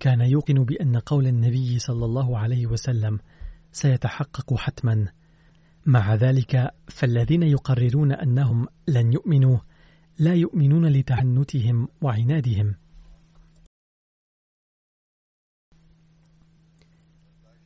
كان 0.00 0.20
يوقن 0.20 0.64
بأن 0.64 0.96
قول 0.96 1.26
النبي 1.26 1.78
صلى 1.78 2.04
الله 2.04 2.38
عليه 2.38 2.66
وسلم 2.66 3.18
سيتحقق 3.72 4.54
حتما. 4.54 5.08
مع 5.86 6.14
ذلك 6.14 6.70
فالذين 6.88 7.42
يقررون 7.42 8.12
أنهم 8.12 8.68
لن 8.88 9.12
يؤمنوا 9.12 9.58
لا 10.18 10.34
يؤمنون 10.34 10.86
لتعنتهم 10.86 11.88
وعنادهم. 12.00 12.74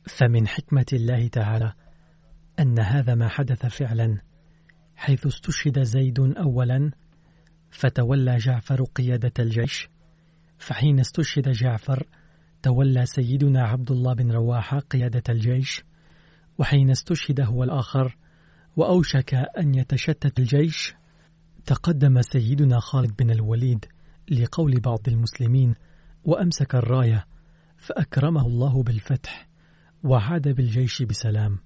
فمن 0.07 0.47
حكمة 0.47 0.85
الله 0.93 1.27
تعالى 1.27 1.73
أن 2.59 2.79
هذا 2.79 3.15
ما 3.15 3.27
حدث 3.27 3.65
فعلا 3.65 4.21
حيث 4.95 5.27
استشهد 5.27 5.83
زيد 5.83 6.19
أولا 6.19 6.91
فتولى 7.71 8.37
جعفر 8.37 8.83
قيادة 8.83 9.33
الجيش. 9.39 9.89
فحين 10.57 10.99
استشهد 10.99 11.49
جعفر 11.49 12.07
تولى 12.63 13.05
سيدنا 13.05 13.63
عبد 13.63 13.91
الله 13.91 14.13
بن 14.13 14.31
رواحة 14.31 14.79
قيادة 14.79 15.23
الجيش. 15.29 15.83
وحين 16.57 16.89
استشهد 16.89 17.41
هو 17.41 17.63
الآخر 17.63 18.17
وأوشك 18.75 19.33
أن 19.33 19.75
يتشتت 19.75 20.39
الجيش 20.39 20.95
تقدم 21.65 22.21
سيدنا 22.21 22.79
خالد 22.79 23.15
بن 23.15 23.29
الوليد 23.29 23.85
لقول 24.31 24.79
بعض 24.79 24.99
المسلمين 25.07 25.75
وأمسك 26.23 26.75
الراية 26.75 27.25
فأكرمه 27.77 28.47
الله 28.47 28.83
بالفتح 28.83 29.47
وعاد 30.03 30.47
بالجيش 30.47 31.01
بسلام. 31.01 31.59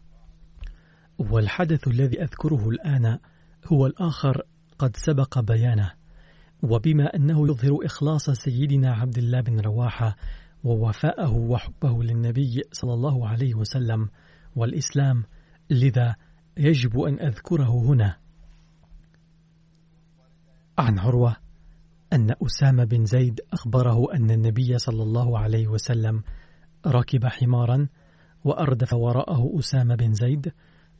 والحدث 1.19 1.87
الذي 1.87 2.23
أذكره 2.23 2.69
الآن 2.69 3.19
هو 3.65 3.85
الآخر 3.85 4.41
قد 4.81 4.97
سبق 4.97 5.39
بيانه 5.39 5.91
وبما 6.63 7.15
أنه 7.15 7.47
يظهر 7.47 7.85
إخلاص 7.85 8.29
سيدنا 8.29 8.93
عبد 8.93 9.17
الله 9.17 9.41
بن 9.41 9.59
رواحة 9.59 10.15
ووفاءه 10.63 11.33
وحبه 11.33 12.03
للنبي 12.03 12.63
صلى 12.71 12.93
الله 12.93 13.27
عليه 13.27 13.55
وسلم 13.55 14.09
والإسلام 14.55 15.23
لذا 15.69 16.15
يجب 16.57 16.99
أن 16.99 17.19
أذكره 17.19 17.69
هنا. 17.69 18.17
عن 20.77 20.99
عروة 20.99 21.35
أن 22.13 22.35
أسامة 22.45 22.83
بن 22.83 23.05
زيد 23.05 23.41
أخبره 23.53 24.13
أن 24.13 24.31
النبي 24.31 24.77
صلى 24.77 25.03
الله 25.03 25.39
عليه 25.39 25.67
وسلم 25.67 26.23
ركب 26.87 27.25
حمارا 27.25 27.87
وأردف 28.43 28.93
وراءه 28.93 29.59
أسامة 29.59 29.95
بن 29.95 30.13
زيد 30.13 30.53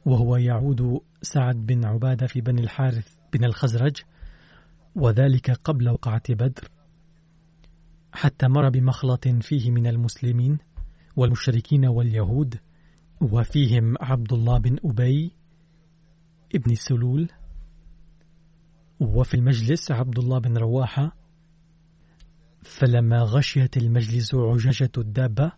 وهو 0.06 0.36
يعود 0.36 1.02
سعد 1.22 1.56
بن 1.56 1.86
عبادة 1.86 2.28
في 2.28 2.42
بني 2.42 2.62
الحارث 2.62 3.21
بن 3.34 3.44
الخزرج 3.44 3.98
وذلك 4.96 5.52
قبل 5.52 5.90
وقعة 5.90 6.24
بدر 6.30 6.72
حتى 8.14 8.48
مر 8.48 8.70
بمخلط 8.70 9.28
فيه 9.28 9.72
من 9.72 9.88
المسلمين 9.88 10.58
والمشركين 11.16 11.86
واليهود 11.86 12.60
وفيهم 13.22 13.96
عبد 14.02 14.34
الله 14.34 14.58
بن 14.58 14.78
أبي 14.86 15.32
ابن 16.56 16.76
سلول 16.76 17.30
وفي 19.00 19.34
المجلس 19.34 19.92
عبد 19.92 20.20
الله 20.20 20.40
بن 20.40 20.58
رواحة 20.58 21.16
فلما 22.64 23.22
غشيت 23.22 23.78
المجلس 23.78 24.36
عججة 24.36 24.92
الدابة 24.98 25.52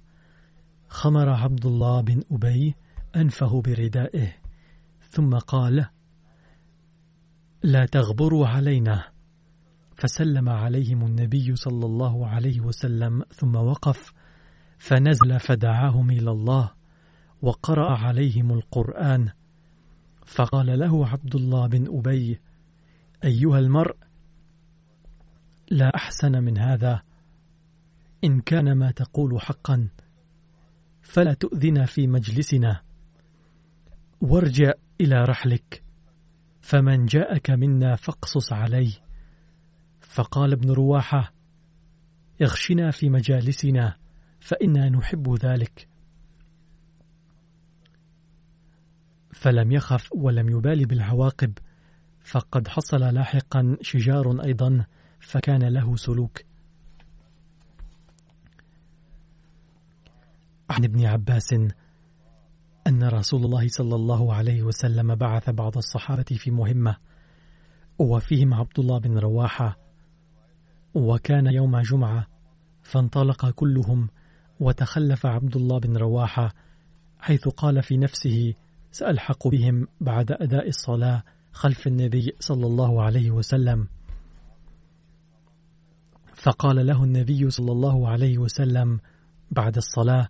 خمر 0.87 1.29
عبد 1.29 1.65
الله 1.65 2.01
بن 2.01 2.23
أبي 2.31 2.75
أنفه 3.15 3.61
بردائه 3.61 4.35
ثم 5.09 5.37
قال 5.37 5.85
لا 7.63 7.85
تغبروا 7.85 8.47
علينا. 8.47 9.03
فسلم 9.95 10.49
عليهم 10.49 11.05
النبي 11.05 11.55
صلى 11.55 11.85
الله 11.85 12.27
عليه 12.27 12.61
وسلم 12.61 13.23
ثم 13.31 13.55
وقف 13.55 14.13
فنزل 14.77 15.39
فدعاهم 15.39 16.11
إلى 16.11 16.31
الله 16.31 16.71
وقرأ 17.41 17.97
عليهم 17.97 18.51
القرآن. 18.51 19.29
فقال 20.25 20.79
له 20.79 21.07
عبد 21.07 21.35
الله 21.35 21.67
بن 21.67 21.97
أبي 21.97 22.39
أيها 23.23 23.59
المرء 23.59 23.95
لا 25.71 25.95
أحسن 25.95 26.43
من 26.43 26.57
هذا. 26.57 27.01
إن 28.23 28.41
كان 28.41 28.77
ما 28.77 28.91
تقول 28.91 29.41
حقا 29.41 29.87
فلا 31.01 31.33
تؤذنا 31.33 31.85
في 31.85 32.07
مجلسنا. 32.07 32.81
وارجع 34.21 34.71
إلى 35.01 35.23
رحلك. 35.23 35.83
فمن 36.63 37.05
جاءك 37.05 37.49
منا 37.49 37.95
فاقصص 37.95 38.53
عليه 38.53 38.93
فقال 40.01 40.51
ابن 40.51 40.71
رواحة 40.71 41.33
اغشنا 42.41 42.91
في 42.91 43.09
مجالسنا 43.09 43.97
فإنا 44.39 44.89
نحب 44.89 45.35
ذلك. 45.35 45.87
فلم 49.33 49.71
يخف 49.71 50.09
ولم 50.13 50.49
يبال 50.49 50.85
بالعواقب 50.85 51.57
فقد 52.23 52.67
حصل 52.67 52.99
لاحقا 52.99 53.77
شجار 53.81 54.43
أيضا 54.43 54.85
فكان 55.19 55.63
له 55.63 55.95
سلوك. 55.95 56.41
عن 60.69 60.83
ابن 60.83 61.05
عباس 61.05 61.55
أن 62.87 63.03
رسول 63.03 63.45
الله 63.45 63.67
صلى 63.67 63.95
الله 63.95 64.33
عليه 64.33 64.63
وسلم 64.63 65.15
بعث 65.15 65.49
بعض 65.49 65.77
الصحابة 65.77 66.23
في 66.23 66.51
مهمة 66.51 66.95
وفيهم 67.99 68.53
عبد 68.53 68.79
الله 68.79 68.99
بن 68.99 69.17
رواحة. 69.17 69.77
وكان 70.93 71.45
يوم 71.53 71.79
جمعة 71.79 72.27
فانطلق 72.83 73.49
كلهم 73.49 74.09
وتخلف 74.59 75.25
عبد 75.25 75.55
الله 75.55 75.79
بن 75.79 75.97
رواحة 75.97 76.53
حيث 77.19 77.47
قال 77.47 77.83
في 77.83 77.97
نفسه 77.97 78.53
سألحق 78.91 79.47
بهم 79.47 79.87
بعد 80.01 80.31
أداء 80.31 80.67
الصلاة 80.67 81.23
خلف 81.51 81.87
النبي 81.87 82.35
صلى 82.39 82.67
الله 82.67 83.03
عليه 83.03 83.31
وسلم. 83.31 83.87
فقال 86.35 86.85
له 86.87 87.03
النبي 87.03 87.49
صلى 87.49 87.71
الله 87.71 88.09
عليه 88.09 88.37
وسلم 88.37 88.99
بعد 89.51 89.77
الصلاة 89.77 90.27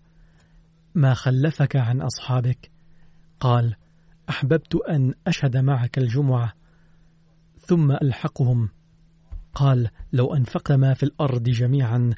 ما 0.95 1.13
خلفك 1.13 1.75
عن 1.75 2.01
أصحابك. 2.01 2.71
قال 3.39 3.75
أحببت 4.29 4.75
أن 4.75 5.13
أشهد 5.27 5.57
معك 5.57 5.97
الجمعة 5.97 6.53
ثم 7.59 7.91
ألحقهم. 7.91 8.69
قال 9.53 9.89
لو 10.13 10.35
أنفقت 10.35 10.71
ما 10.71 10.93
في 10.93 11.03
الأرض 11.03 11.43
جميعا 11.43 12.09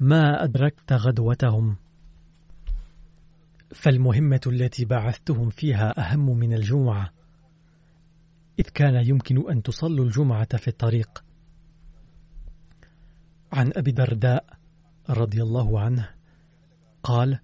ما 0.00 0.44
أدركت 0.44 0.92
غدوتهم. 0.92 1.76
فالمهمة 3.74 4.40
التي 4.46 4.84
بعثتهم 4.84 5.50
فيها 5.50 6.00
أهم 6.00 6.38
من 6.38 6.54
الجمعة. 6.54 7.10
إذ 8.58 8.64
كان 8.64 9.08
يمكن 9.08 9.50
أن 9.50 9.62
تصلوا 9.62 10.04
الجمعة 10.04 10.56
في 10.56 10.68
الطريق. 10.68 11.24
عن 13.52 13.72
أبي 13.76 13.92
درداء 13.92 14.44
رضي 15.10 15.42
الله 15.42 15.80
عنه 15.80 16.08
قال 17.02 17.38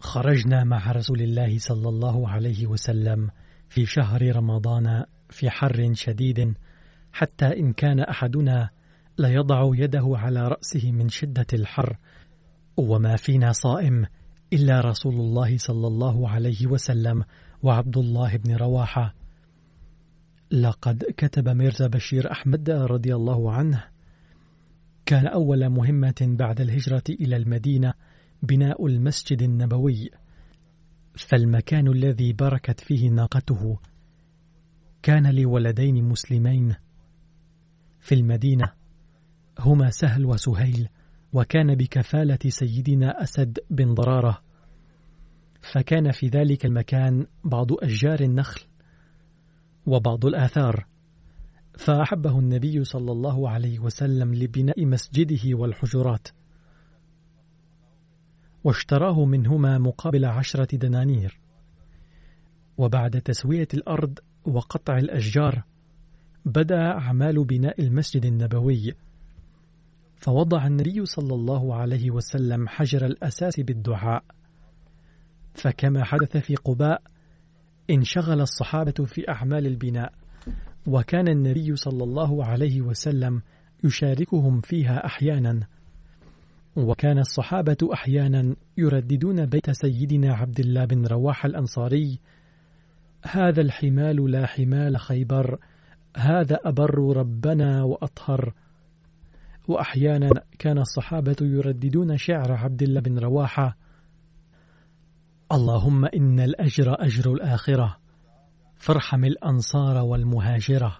خرجنا 0.00 0.64
مع 0.64 0.92
رسول 0.92 1.22
الله 1.22 1.58
صلى 1.58 1.88
الله 1.88 2.28
عليه 2.28 2.66
وسلم 2.66 3.30
في 3.68 3.86
شهر 3.86 4.36
رمضان 4.36 5.04
في 5.30 5.50
حر 5.50 5.90
شديد 5.94 6.54
حتى 7.12 7.46
إن 7.46 7.72
كان 7.72 8.00
أحدنا 8.00 8.70
ليضع 9.18 9.70
يده 9.74 10.12
على 10.14 10.48
رأسه 10.48 10.92
من 10.92 11.08
شدة 11.08 11.46
الحر 11.52 11.96
وما 12.76 13.16
فينا 13.16 13.52
صائم 13.52 14.06
إلا 14.52 14.80
رسول 14.80 15.14
الله 15.14 15.58
صلى 15.58 15.86
الله 15.86 16.28
عليه 16.28 16.66
وسلم 16.66 17.24
وعبد 17.62 17.96
الله 17.96 18.36
بن 18.36 18.56
رواحة. 18.56 19.14
لقد 20.50 21.04
كتب 21.16 21.48
ميرزا 21.48 21.86
بشير 21.86 22.32
أحمد 22.32 22.70
رضي 22.70 23.14
الله 23.14 23.52
عنه 23.52 23.84
كان 25.06 25.26
أول 25.26 25.68
مهمة 25.68 26.14
بعد 26.20 26.60
الهجرة 26.60 27.02
إلى 27.10 27.36
المدينة 27.36 27.94
بناء 28.42 28.86
المسجد 28.86 29.42
النبوي 29.42 30.10
فالمكان 31.14 31.88
الذي 31.88 32.32
بركت 32.32 32.80
فيه 32.80 33.10
ناقته 33.10 33.78
كان 35.02 35.34
لولدين 35.34 36.04
مسلمين 36.04 36.74
في 38.00 38.14
المدينة 38.14 38.72
هما 39.58 39.90
سهل 39.90 40.26
وسهيل 40.26 40.88
وكان 41.32 41.74
بكفالة 41.74 42.38
سيدنا 42.48 43.22
أسد 43.22 43.58
بن 43.70 43.94
ضرارة. 43.94 44.42
فكان 45.72 46.12
في 46.12 46.26
ذلك 46.26 46.64
المكان 46.64 47.26
بعض 47.44 47.72
أشجار 47.72 48.20
النخل 48.20 48.60
وبعض 49.86 50.26
الآثار. 50.26 50.86
فأحبه 51.78 52.38
النبي 52.38 52.84
صلى 52.84 53.12
الله 53.12 53.50
عليه 53.50 53.78
وسلم 53.78 54.34
لبناء 54.34 54.86
مسجده 54.86 55.58
والحجرات. 55.58 56.28
واشتراه 58.64 59.24
منهما 59.24 59.78
مقابل 59.78 60.24
عشرة 60.24 60.76
دنانير. 60.76 61.40
وبعد 62.78 63.20
تسوية 63.20 63.68
الأرض 63.74 64.18
وقطع 64.44 64.98
الأشجار 64.98 65.62
بدأ 66.44 66.76
أعمال 66.76 67.44
بناء 67.44 67.82
المسجد 67.82 68.24
النبوي. 68.24 68.94
فوضع 70.16 70.66
النبي 70.66 71.04
صلى 71.04 71.34
الله 71.34 71.74
عليه 71.74 72.10
وسلم 72.10 72.68
حجر 72.68 73.06
الأساس 73.06 73.60
بالدعاء. 73.60 74.24
فكما 75.54 76.04
حدث 76.04 76.36
في 76.36 76.54
قباء 76.54 77.02
انشغل 77.90 78.40
الصحابة 78.40 79.04
في 79.04 79.28
أعمال 79.28 79.66
البناء. 79.66 80.12
وكان 80.86 81.28
النبي 81.28 81.76
صلى 81.76 82.04
الله 82.04 82.44
عليه 82.44 82.82
وسلم 82.82 83.42
يشاركهم 83.84 84.60
فيها 84.60 85.06
أحيانا. 85.06 85.66
وكان 86.76 87.18
الصحابة 87.18 87.76
أحيانا 87.92 88.56
يرددون 88.76 89.46
بيت 89.46 89.70
سيدنا 89.70 90.34
عبد 90.34 90.60
الله 90.60 90.84
بن 90.84 91.06
رواح 91.06 91.44
الأنصاري. 91.44 92.18
هذا 93.22 93.60
الحمال 93.60 94.30
لا 94.30 94.46
حمال 94.46 94.98
خيبر 95.00 95.58
هذا 96.16 96.58
أبر 96.64 97.16
ربنا 97.16 97.82
وأطهر. 97.82 98.54
وأحيانا 99.68 100.30
كان 100.58 100.78
الصحابة 100.78 101.36
يرددون 101.40 102.16
شعر 102.16 102.52
عبد 102.52 102.82
الله 102.82 103.00
بن 103.00 103.18
رواحة 103.18 103.76
اللهم 105.52 106.04
إن 106.04 106.40
الأجر 106.40 106.96
أجر 107.04 107.32
الآخرة 107.32 107.96
فارحم 108.76 109.24
الأنصار 109.24 109.96
والمهاجرة. 109.96 110.98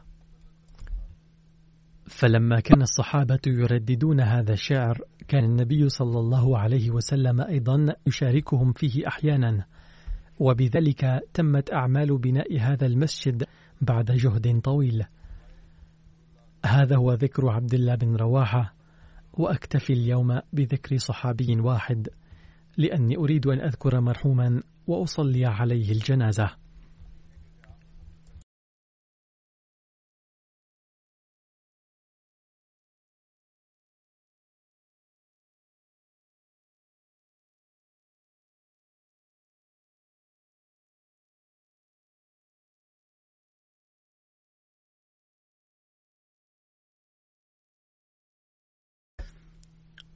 فلما 2.09 2.61
كان 2.61 2.83
الصحابة 2.83 3.39
يرددون 3.47 4.21
هذا 4.21 4.53
الشعر 4.53 5.01
كان 5.29 5.45
النبي 5.45 5.89
صلى 5.89 6.19
الله 6.19 6.59
عليه 6.59 6.91
وسلم 6.91 7.41
أيضا 7.41 7.95
يشاركهم 8.07 8.73
فيه 8.73 9.09
أحيانا. 9.09 9.65
وبذلك 10.39 11.21
تمت 11.35 11.73
أعمال 11.73 12.19
بناء 12.19 12.59
هذا 12.61 12.87
المسجد 12.87 13.45
بعد 13.81 14.13
جهد 14.13 14.61
طويل. 14.61 15.05
هذا 16.67 16.97
هو 16.97 17.13
ذكر 17.13 17.49
عبد 17.49 17.75
الله 17.75 17.95
بن 17.95 18.17
رواحة 18.17 18.75
وأكتفي 19.33 19.93
اليوم 19.93 20.41
بذكر 20.53 20.97
صحابي 20.97 21.61
واحد 21.61 22.09
لأني 22.77 23.17
أريد 23.17 23.47
أن 23.47 23.61
أذكر 23.61 24.01
مرحوما 24.01 24.63
وأصلي 24.87 25.47
عليه 25.47 25.93
الجنازة. 25.93 26.51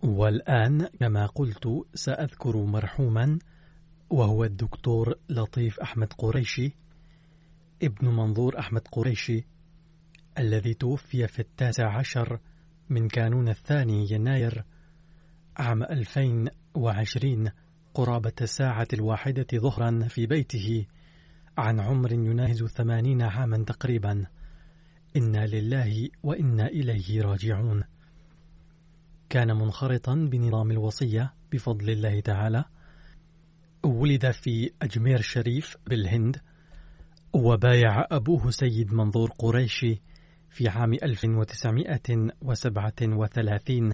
والآن 0.02 0.88
كما 1.00 1.26
قلت 1.26 1.68
سأذكر 1.94 2.56
مرحوما 2.56 3.38
وهو 4.10 4.44
الدكتور 4.44 5.14
لطيف 5.28 5.80
أحمد 5.80 6.12
قريشي 6.12 6.72
ابن 7.82 8.08
منظور 8.08 8.58
أحمد 8.58 8.88
قريشي 8.92 9.44
الذي 10.38 10.74
توفي 10.74 11.26
في 11.26 11.38
التاسع 11.38 11.98
عشر 11.98 12.40
من 12.88 13.08
كانون 13.08 13.48
الثاني 13.48 14.12
يناير 14.12 14.64
عام 15.56 15.82
2020 15.82 17.50
قرابة 17.94 18.32
الساعة 18.40 18.88
الواحدة 18.92 19.46
ظهرا 19.54 20.08
في 20.08 20.26
بيته 20.26 20.86
عن 21.58 21.80
عمر 21.80 22.12
يناهز 22.12 22.64
ثمانين 22.64 23.22
عاما 23.22 23.64
تقريبا. 23.64 24.26
إنا 25.16 25.46
لله 25.46 26.08
وإنا 26.22 26.66
إليه 26.66 27.22
راجعون. 27.22 27.82
كان 29.32 29.56
منخرطا 29.56 30.14
بنظام 30.14 30.70
الوصية 30.70 31.34
بفضل 31.52 31.90
الله 31.90 32.20
تعالى. 32.20 32.64
ولد 33.84 34.30
في 34.30 34.70
أجمير 34.82 35.20
شريف 35.20 35.76
بالهند 35.86 36.40
وبايع 37.32 38.06
أبوه 38.10 38.50
سيد 38.50 38.94
منظور 38.94 39.30
قريشي 39.30 40.02
في 40.50 40.68
عام 40.68 40.92
1937 40.92 43.92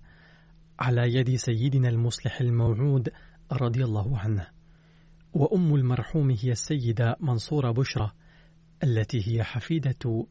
على 0.80 1.14
يد 1.14 1.36
سيدنا 1.36 1.88
المصلح 1.88 2.40
الموعود 2.40 3.08
رضي 3.52 3.84
الله 3.84 4.18
عنه. 4.18 4.46
وأم 5.32 5.74
المرحوم 5.74 6.30
هي 6.30 6.50
السيدة 6.50 7.16
منصورة 7.20 7.70
بشرى 7.70 8.10
التي 8.84 9.28
هي 9.28 9.44
حفيدة 9.44 10.26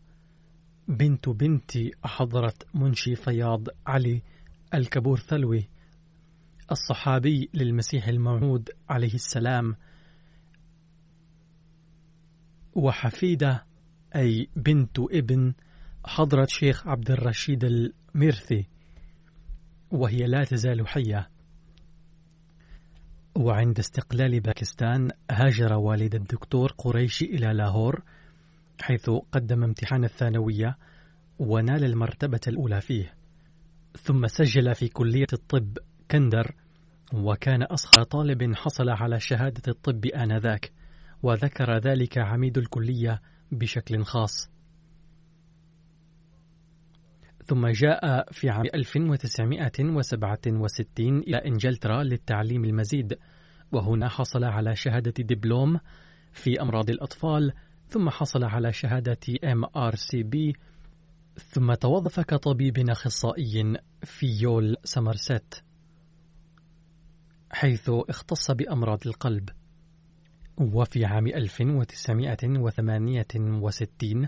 بنت 0.88 1.30
بنت 1.30 1.72
حضرة 2.04 2.54
منشي 2.74 3.16
فياض 3.16 3.68
علي 3.88 4.22
الكبور 4.74 5.20
ثلوي 5.20 5.70
الصحابي 6.72 7.50
للمسيح 7.54 8.08
الموعود 8.08 8.70
عليه 8.90 9.14
السلام 9.14 9.76
وحفيدة 12.76 13.66
أي 14.16 14.50
بنت 14.56 15.00
ابن 15.00 15.54
حضرة 16.06 16.46
شيخ 16.50 16.88
عبد 16.88 17.12
الرشيد 17.12 17.94
ميرثي 18.16 18.66
وهي 19.92 20.28
لا 20.28 20.44
تزال 20.44 20.88
حية. 20.88 21.30
وعند 23.36 23.80
استقلال 23.80 24.40
باكستان 24.40 25.12
هاجر 25.32 25.74
والد 25.74 26.16
الدكتور 26.16 26.72
قريشي 26.78 27.26
إلى 27.26 27.54
لاهور 27.54 28.04
حيث 28.82 29.10
قدم 29.32 29.64
امتحان 29.64 30.04
الثانوية 30.04 30.78
ونال 31.40 31.84
المرتبة 31.84 32.42
الأولى 32.48 32.82
فيه. 32.82 33.17
ثم 33.98 34.28
سجل 34.28 34.76
في 34.76 34.88
كلية 34.88 35.28
الطب 35.34 35.78
كندر 36.12 36.56
وكان 37.14 37.64
أصغر 37.64 38.04
طالب 38.04 38.56
حصل 38.56 38.90
على 38.90 39.20
شهادة 39.20 39.62
الطب 39.68 40.06
آنذاك 40.06 40.72
وذكر 41.24 41.78
ذلك 41.78 42.18
عميد 42.18 42.58
الكلية 42.58 43.22
بشكل 43.52 44.04
خاص. 44.04 44.50
ثم 47.46 47.68
جاء 47.68 48.32
في 48.32 48.50
عام 48.50 48.66
1967 48.74 51.20
إلى 51.20 51.38
إنجلترا 51.38 52.04
للتعليم 52.04 52.66
المزيد 52.66 53.18
وهنا 53.72 54.10
حصل 54.10 54.44
على 54.44 54.76
شهادة 54.76 55.24
دبلوم 55.24 55.80
في 56.32 56.62
أمراض 56.62 56.90
الأطفال 56.90 57.54
ثم 57.88 58.10
حصل 58.10 58.44
على 58.44 58.74
شهادة 58.74 59.20
MRCB 59.46 60.54
ثم 61.38 61.74
توظف 61.74 62.20
كطبيب 62.20 62.90
أخصائي 62.90 63.78
في 64.04 64.42
يول 64.42 64.78
سمرست 64.84 65.64
حيث 67.52 67.90
اختص 67.90 68.52
بأمراض 68.52 69.08
القلب. 69.08 69.50
وفي 70.58 71.06
عام 71.06 71.28
1968 71.28 74.28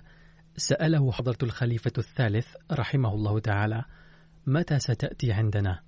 سأله 0.58 1.12
حضرة 1.12 1.38
الخليفة 1.44 1.92
الثالث 1.98 2.48
رحمه 2.72 3.14
الله 3.14 3.40
تعالى 3.40 3.84
متى 4.48 4.80
ستأتي 4.80 5.32
عندنا؟ 5.32 5.80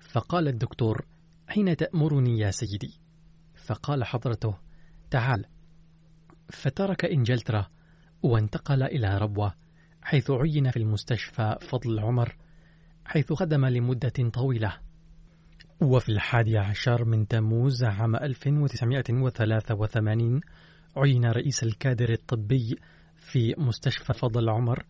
فقال 0.00 0.48
الدكتور 0.48 1.06
حين 1.48 1.76
تأمرني 1.76 2.38
يا 2.38 2.50
سيدي؟ 2.50 3.00
فقال 3.54 4.04
حضرته 4.04 4.58
تعال. 5.10 5.44
فترك 6.50 7.04
إنجلترا 7.04 7.66
وانتقل 8.22 8.82
إلى 8.82 9.18
ربوة. 9.18 9.61
حيث 10.02 10.30
عين 10.30 10.70
في 10.70 10.76
المستشفى 10.76 11.56
فضل 11.60 12.00
عمر 12.00 12.36
حيث 13.04 13.32
خدم 13.32 13.66
لمدة 13.66 14.30
طويلة. 14.32 14.76
وفي 15.80 16.08
الحادي 16.08 16.58
عشر 16.58 17.04
من 17.04 17.28
تموز 17.28 17.84
عام 17.84 18.16
1983 18.16 20.40
عين 20.96 21.24
رئيس 21.24 21.62
الكادر 21.62 22.12
الطبي 22.12 22.76
في 23.16 23.54
مستشفى 23.58 24.12
فضل 24.12 24.48
عمر 24.48 24.84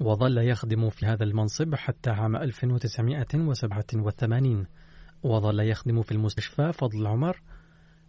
وظل 0.00 0.38
يخدم 0.38 0.90
في 0.90 1.06
هذا 1.06 1.24
المنصب 1.24 1.74
حتى 1.74 2.10
عام 2.10 2.36
1987 2.36 4.66
وظل 5.22 5.60
يخدم 5.60 6.02
في 6.02 6.12
المستشفى 6.12 6.72
فضل 6.72 7.06
عمر 7.06 7.40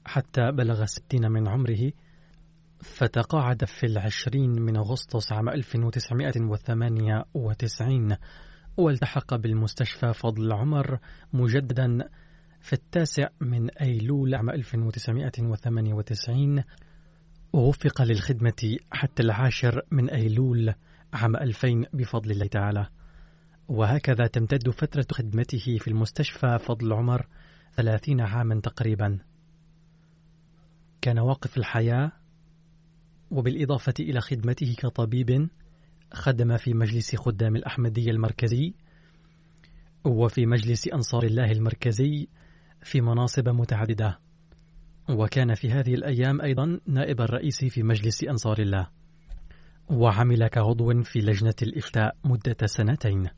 حتى 0.06 0.52
بلغ 0.52 0.84
الستين 0.84 1.32
من 1.32 1.48
عمره 1.48 1.92
فتقاعد 2.94 3.66
في 3.66 3.86
العشرين 3.86 4.62
من 4.62 4.78
أغسطس 4.78 5.32
عام 5.32 5.50
1998 5.50 8.18
والتحق 8.78 9.36
بالمستشفى 9.36 10.14
فضل 10.14 10.54
عمر 10.54 11.00
مجددا 11.34 12.10
في 12.62 12.74
التاسع 12.74 13.28
من 13.42 13.70
أيلول 13.70 14.36
عام 14.36 14.50
1998 14.50 16.64
ووفق 17.54 18.02
للخدمة 18.02 18.78
حتى 18.92 19.24
العاشر 19.24 19.82
من 19.92 20.10
أيلول 20.10 20.74
عام 21.14 21.36
2000 21.36 21.86
بفضل 21.94 22.32
الله 22.32 22.48
تعالى. 22.48 22.88
وهكذا 23.68 24.28
تمتد 24.28 24.70
فترة 24.70 25.06
خدمته 25.12 25.78
في 25.78 25.88
المستشفى 25.88 26.60
فضل 26.60 26.94
عمر 26.94 27.28
ثلاثين 27.76 28.22
عاما 28.22 28.62
تقريبا. 28.62 29.20
كان 31.02 31.20
واقف 31.20 31.58
الحياة 31.58 32.12
وبالإضافة 33.36 33.94
إلى 34.00 34.22
خدمته 34.22 34.76
كطبيب 34.78 35.50
خدم 36.14 36.58
في 36.58 36.74
مجلس 36.74 37.16
خدام 37.16 37.56
الأحمدية 37.56 38.12
المركزي 38.12 38.74
وفي 40.06 40.46
مجلس 40.46 40.88
أنصار 40.88 41.24
الله 41.24 41.52
المركزي 41.52 42.28
في 42.84 43.02
مناصب 43.02 43.50
متعددة. 43.50 44.20
وكان 45.10 45.54
في 45.54 45.72
هذه 45.72 45.94
الأيام 45.94 46.42
أيضا 46.42 46.80
نائب 46.88 47.22
الرئيس 47.22 47.66
في 47.66 47.84
مجلس 47.84 48.24
أنصار 48.24 48.60
الله. 48.60 48.88
وعمل 49.90 50.48
كعضو 50.48 51.04
في 51.04 51.20
لجنة 51.20 51.56
الإفتاء 51.62 52.16
مدة 52.24 52.66
سنتين. 52.66 53.30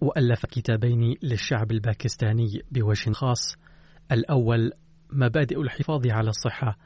وألف 0.00 0.46
كتابين 0.46 1.16
للشعب 1.22 1.70
الباكستاني 1.70 2.62
بوجه 2.70 3.12
خاص. 3.12 3.56
الأول 4.12 4.72
مبادئ 5.12 5.60
الحفاظ 5.60 6.06
على 6.06 6.28
الصحة 6.28 6.78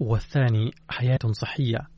والثاني 0.00 0.70
حياة 0.88 1.18
صحية. 1.32 1.88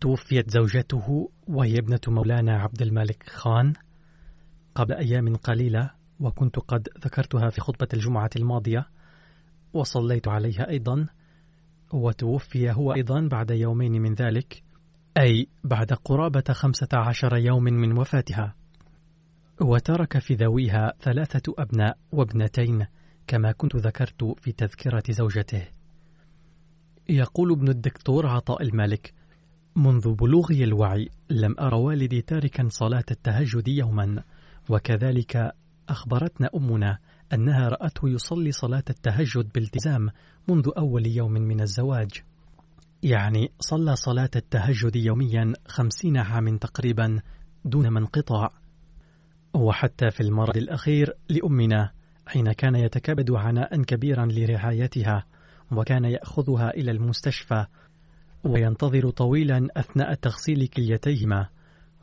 توفيت 0.00 0.50
زوجته 0.50 1.30
وهي 1.48 1.78
ابنة 1.78 2.00
مولانا 2.08 2.58
عبد 2.58 2.82
الملك 2.82 3.28
خان 3.28 3.72
قبل 4.74 4.94
أيام 4.94 5.36
قليلة 5.36 5.90
وكنت 6.20 6.58
قد 6.58 6.88
ذكرتها 7.04 7.50
في 7.50 7.60
خطبة 7.60 7.88
الجمعة 7.94 8.30
الماضية. 8.36 9.01
وصليت 9.72 10.28
عليها 10.28 10.68
أيضا 10.68 11.06
وتوفي 11.92 12.72
هو 12.72 12.94
أيضا 12.94 13.20
بعد 13.20 13.50
يومين 13.50 14.02
من 14.02 14.14
ذلك 14.14 14.62
أي 15.18 15.48
بعد 15.64 15.92
قرابة 15.92 16.44
خمسة 16.50 16.88
عشر 16.92 17.36
يوم 17.36 17.64
من 17.64 17.98
وفاتها. 17.98 18.54
وترك 19.60 20.18
في 20.18 20.34
ذويها 20.34 20.92
ثلاثة 21.00 21.54
أبناء 21.58 21.98
وابنتين 22.12 22.86
كما 23.26 23.52
كنت 23.52 23.76
ذكرت 23.76 24.24
في 24.40 24.52
تذكرة 24.52 25.02
زوجته. 25.10 25.62
يقول 27.08 27.52
ابن 27.52 27.68
الدكتور 27.68 28.26
عطاء 28.26 28.62
المالك 28.62 29.14
منذ 29.76 30.14
بلوغي 30.14 30.64
الوعي 30.64 31.08
لم 31.30 31.54
أرى 31.60 31.76
والدي 31.76 32.20
تاركا 32.22 32.68
صلاة 32.68 33.04
التهجد 33.10 33.68
يوما 33.68 34.22
وكذلك 34.68 35.52
أخبرتنا 35.88 36.50
أمنا 36.56 36.98
أنها 37.32 37.68
رأته 37.68 38.08
يصلي 38.08 38.52
صلاة 38.52 38.84
التهجد 38.90 39.52
بالتزام 39.54 40.08
منذ 40.48 40.70
أول 40.76 41.06
يوم 41.06 41.32
من 41.32 41.60
الزواج. 41.60 42.10
يعني 43.02 43.52
صلى 43.60 43.96
صلاة 43.96 44.30
التهجد 44.36 44.96
يوميا 44.96 45.52
خمسين 45.68 46.16
عام 46.16 46.56
تقريبا 46.56 47.20
دون 47.64 47.92
منقطع. 47.92 48.50
وحتى 49.54 50.10
في 50.10 50.20
المرض 50.20 50.56
الأخير 50.56 51.14
لأمنا 51.28 51.90
حين 52.26 52.52
كان 52.52 52.74
يتكبد 52.74 53.30
عناء 53.30 53.82
كبيرا 53.82 54.26
لرعايتها 54.26 55.24
وكان 55.72 56.04
يأخذها 56.04 56.70
إلى 56.70 56.90
المستشفى 56.90 57.66
وينتظر 58.44 59.10
طويلا 59.10 59.68
أثناء 59.76 60.14
تغسيل 60.14 60.66
كليتيهما 60.66 61.48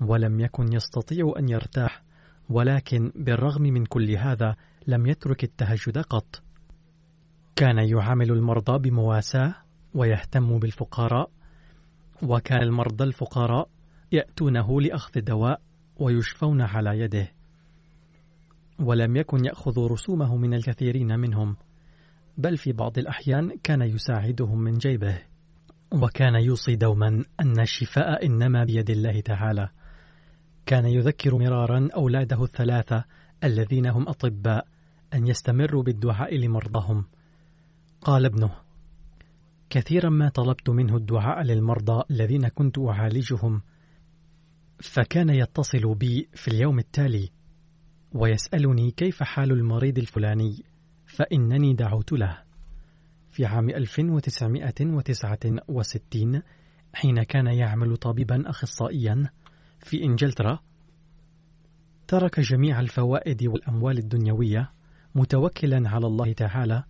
ولم 0.02 0.40
يكن 0.40 0.74
يستطيع 0.74 1.34
أن 1.40 1.50
يرتاح 1.50 2.04
ولكن 2.50 3.12
بالرغم 3.16 3.62
من 3.62 3.86
كل 3.86 4.12
هذا 4.12 4.56
لم 4.90 5.08
يترك 5.08 5.44
التهجد 5.44 5.98
قط. 5.98 6.44
كان 7.56 7.78
يعامل 7.78 8.32
المرضى 8.32 8.90
بمواساة 8.90 9.56
ويهتم 9.94 10.60
بالفقراء 10.60 11.30
وكان 12.24 12.62
المرضى 12.62 13.04
الفقراء 13.04 13.70
يأتونه 14.12 14.82
لأخذ 14.82 15.22
دواء 15.22 15.62
ويشفون 15.98 16.62
على 16.62 17.00
يده. 17.00 17.32
ولم 18.80 19.16
يكن 19.16 19.46
يأخذ 19.46 19.92
رسومه 19.92 20.38
من 20.38 20.54
الكثيرين 20.54 21.20
منهم 21.20 21.56
بل 22.38 22.58
في 22.58 22.72
بعض 22.72 22.98
الأحيان 22.98 23.58
كان 23.64 23.82
يساعدهم 23.82 24.60
من 24.60 24.74
جيبه. 24.74 25.18
وكان 25.92 26.36
يوصي 26.36 26.76
دوما 26.76 27.24
أن 27.40 27.60
الشفاء 27.60 28.26
إنما 28.26 28.64
بيد 28.64 28.90
الله 28.90 29.20
تعالى. 29.20 29.70
كان 30.66 30.86
يذكر 30.86 31.36
مرارا 31.38 31.90
أولاده 31.96 32.44
الثلاثة 32.44 33.04
الذين 33.44 33.88
هم 33.88 34.08
أطباء 34.08 34.68
أن 35.14 35.28
يستمروا 35.28 35.84
بالدعاء 35.84 36.38
لمرضاهم. 36.38 37.06
قال 38.02 38.26
ابنه 38.26 38.52
كثيرا 39.70 40.10
ما 40.10 40.30
طلبت 40.30 40.70
منه 40.70 40.96
الدعاء 40.96 41.44
للمرضى 41.44 42.04
الذين 42.12 42.48
كنت 42.48 42.80
أعالجهم 42.80 43.62
فكان 44.80 45.30
يتصل 45.30 45.96
بي 45.96 46.30
في 46.34 46.48
اليوم 46.48 46.80
التالي 46.80 47.30
ويسألني 48.14 48.92
كيف 48.92 49.24
حال 49.24 49.52
المريض 49.52 49.98
الفلاني 49.98 50.64
فإنني 51.06 51.74
دعوت 51.74 52.12
له. 52.12 52.38
في 53.32 53.46
عام 53.46 53.70
1969 53.70 56.42
حين 56.94 57.24
كان 57.24 57.48
يعمل 57.48 57.98
طبيبا 57.98 58.50
أخصائيا 58.50 59.30
في 59.80 60.04
إنجلترا 60.04 60.60
ترك 62.08 62.40
جميع 62.40 62.80
الفوائد 62.80 63.48
والأموال 63.48 63.98
الدنيوية 63.98 64.72
متوكلا 65.20 65.90
على 65.90 66.08
الله 66.08 66.34
تعالى 66.34 66.84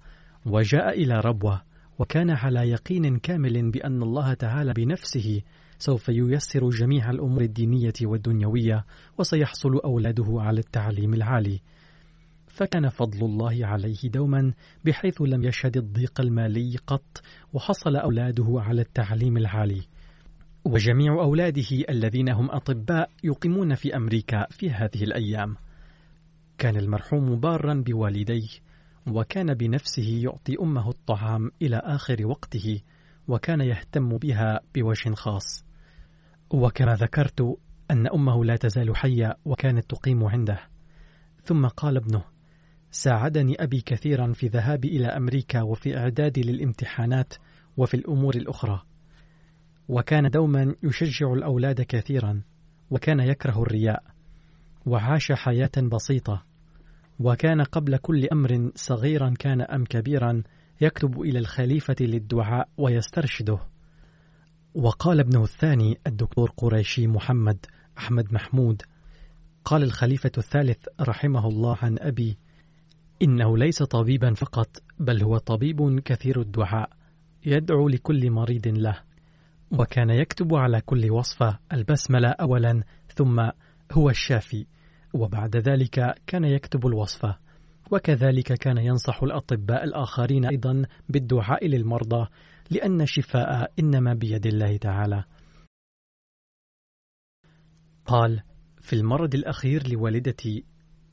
وجاء 0.45 0.89
إلى 1.03 1.19
ربوة 1.19 1.61
وكان 1.99 2.29
على 2.29 2.69
يقين 2.69 3.19
كامل 3.19 3.71
بأن 3.71 4.03
الله 4.03 4.33
تعالى 4.33 4.73
بنفسه 4.73 5.41
سوف 5.79 6.09
ييسر 6.09 6.69
جميع 6.69 7.09
الأمور 7.09 7.41
الدينية 7.41 7.93
والدنيوية 8.01 8.85
وسيحصل 9.17 9.79
أولاده 9.79 10.27
على 10.29 10.59
التعليم 10.59 11.13
العالي. 11.13 11.59
فكان 12.47 12.89
فضل 12.89 13.25
الله 13.25 13.65
عليه 13.65 13.97
دوما 14.03 14.53
بحيث 14.85 15.21
لم 15.21 15.43
يشهد 15.43 15.77
الضيق 15.77 16.21
المالي 16.21 16.77
قط 16.87 17.21
وحصل 17.53 17.95
أولاده 17.95 18.47
على 18.55 18.81
التعليم 18.81 19.37
العالي. 19.37 19.81
وجميع 20.65 21.13
أولاده 21.13 21.71
الذين 21.89 22.29
هم 22.29 22.51
أطباء 22.51 23.09
يقيمون 23.23 23.75
في 23.75 23.95
أمريكا 23.95 24.47
في 24.49 24.69
هذه 24.71 25.03
الأيام. 25.03 25.55
كان 26.59 26.77
المرحوم 26.77 27.39
بارا 27.39 27.73
بوالديه 27.73 28.49
وكان 29.07 29.53
بنفسه 29.53 30.21
يعطي 30.23 30.55
أمه 30.61 30.89
الطعام 30.89 31.51
إلى 31.61 31.81
آخر 31.83 32.25
وقته 32.25 32.81
وكان 33.27 33.61
يهتم 33.61 34.17
بها 34.17 34.59
بوجه 34.75 35.13
خاص. 35.13 35.65
وكما 36.49 36.93
ذكرت 36.93 37.57
أن 37.91 38.07
أمه 38.07 38.45
لا 38.45 38.55
تزال 38.55 38.95
حية 38.95 39.37
وكانت 39.45 39.89
تقيم 39.89 40.23
عنده. 40.23 40.59
ثم 41.43 41.67
قال 41.67 41.97
ابنه 41.97 42.23
ساعدني 42.91 43.63
أبي 43.63 43.81
كثيرا 43.81 44.33
في 44.33 44.47
ذهابي 44.47 44.87
إلى 44.87 45.07
أمريكا 45.07 45.61
وفي 45.61 45.97
إعدادي 45.97 46.41
للامتحانات 46.41 47.33
وفي 47.77 47.93
الأمور 47.93 48.35
الأخرى. 48.35 48.81
وكان 49.89 50.29
دوما 50.29 50.75
يشجع 50.83 51.33
الأولاد 51.33 51.81
كثيرا 51.81 52.41
وكان 52.89 53.19
يكره 53.19 53.61
الرياء 53.61 54.03
وعاش 54.85 55.31
حياة 55.31 55.71
بسيطة. 55.91 56.48
وكان 57.19 57.61
قبل 57.61 57.97
كل 57.97 58.27
أمر 58.27 58.71
صغيرا 58.75 59.33
كان 59.39 59.61
أم 59.61 59.85
كبيرا 59.85 60.43
يكتب 60.81 61.21
إلى 61.21 61.39
الخليفة 61.39 61.95
للدعاء 61.99 62.69
ويسترشده. 62.77 63.59
وقال 64.73 65.19
ابنه 65.19 65.43
الثاني 65.43 65.99
الدكتور 66.07 66.53
قريشي 66.57 67.07
محمد 67.07 67.65
أحمد 67.97 68.33
محمود 68.33 68.81
قال 69.65 69.83
الخليفة 69.83 70.31
الثالث 70.37 70.85
رحمه 71.01 71.47
الله 71.47 71.77
عن 71.81 71.97
أبي 71.99 72.37
إنه 73.21 73.57
ليس 73.57 73.83
طبيبا 73.83 74.33
فقط 74.33 74.83
بل 74.99 75.23
هو 75.23 75.37
طبيب 75.37 75.99
كثير 75.99 76.41
الدعاء 76.41 76.89
يدعو 77.45 77.89
لكل 77.89 78.31
مريض 78.31 78.67
له 78.67 78.99
وكان 79.71 80.09
يكتب 80.09 80.55
على 80.55 80.81
كل 80.81 81.11
وصفة 81.11 81.59
البسملة 81.73 82.29
أولا 82.29 82.83
ثم 83.15 83.49
هو 83.91 84.09
الشافي. 84.09 84.65
وبعد 85.13 85.57
ذلك 85.57 86.15
كان 86.27 86.43
يكتب 86.43 86.87
الوصفة 86.87 87.37
وكذلك 87.91 88.53
كان 88.53 88.77
ينصح 88.77 89.23
الأطباء 89.23 89.83
الآخرين 89.83 90.45
أيضا 90.45 90.85
بالدعاء 91.09 91.67
للمرضى 91.67 92.27
لأن 92.69 93.01
الشفاء 93.01 93.71
إنما 93.79 94.13
بيد 94.13 94.45
الله 94.45 94.77
تعالى. 94.77 95.23
قال 98.05 98.43
في 98.81 98.93
المرض 98.93 99.35
الأخير 99.35 99.87
لوالدتي 99.87 100.65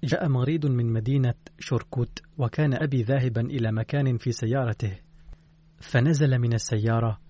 جاء 0.04 0.28
مريض 0.28 0.66
من 0.66 0.92
مدينة 0.92 1.34
شركوت 1.58 2.22
وكان 2.38 2.74
أبي 2.74 3.02
ذاهبا 3.02 3.40
إلى 3.40 3.72
مكان 3.72 4.16
في 4.18 4.32
سيارته. 4.32 4.98
فنزل 5.80 6.38
من 6.38 6.52
السيارة 6.52 7.20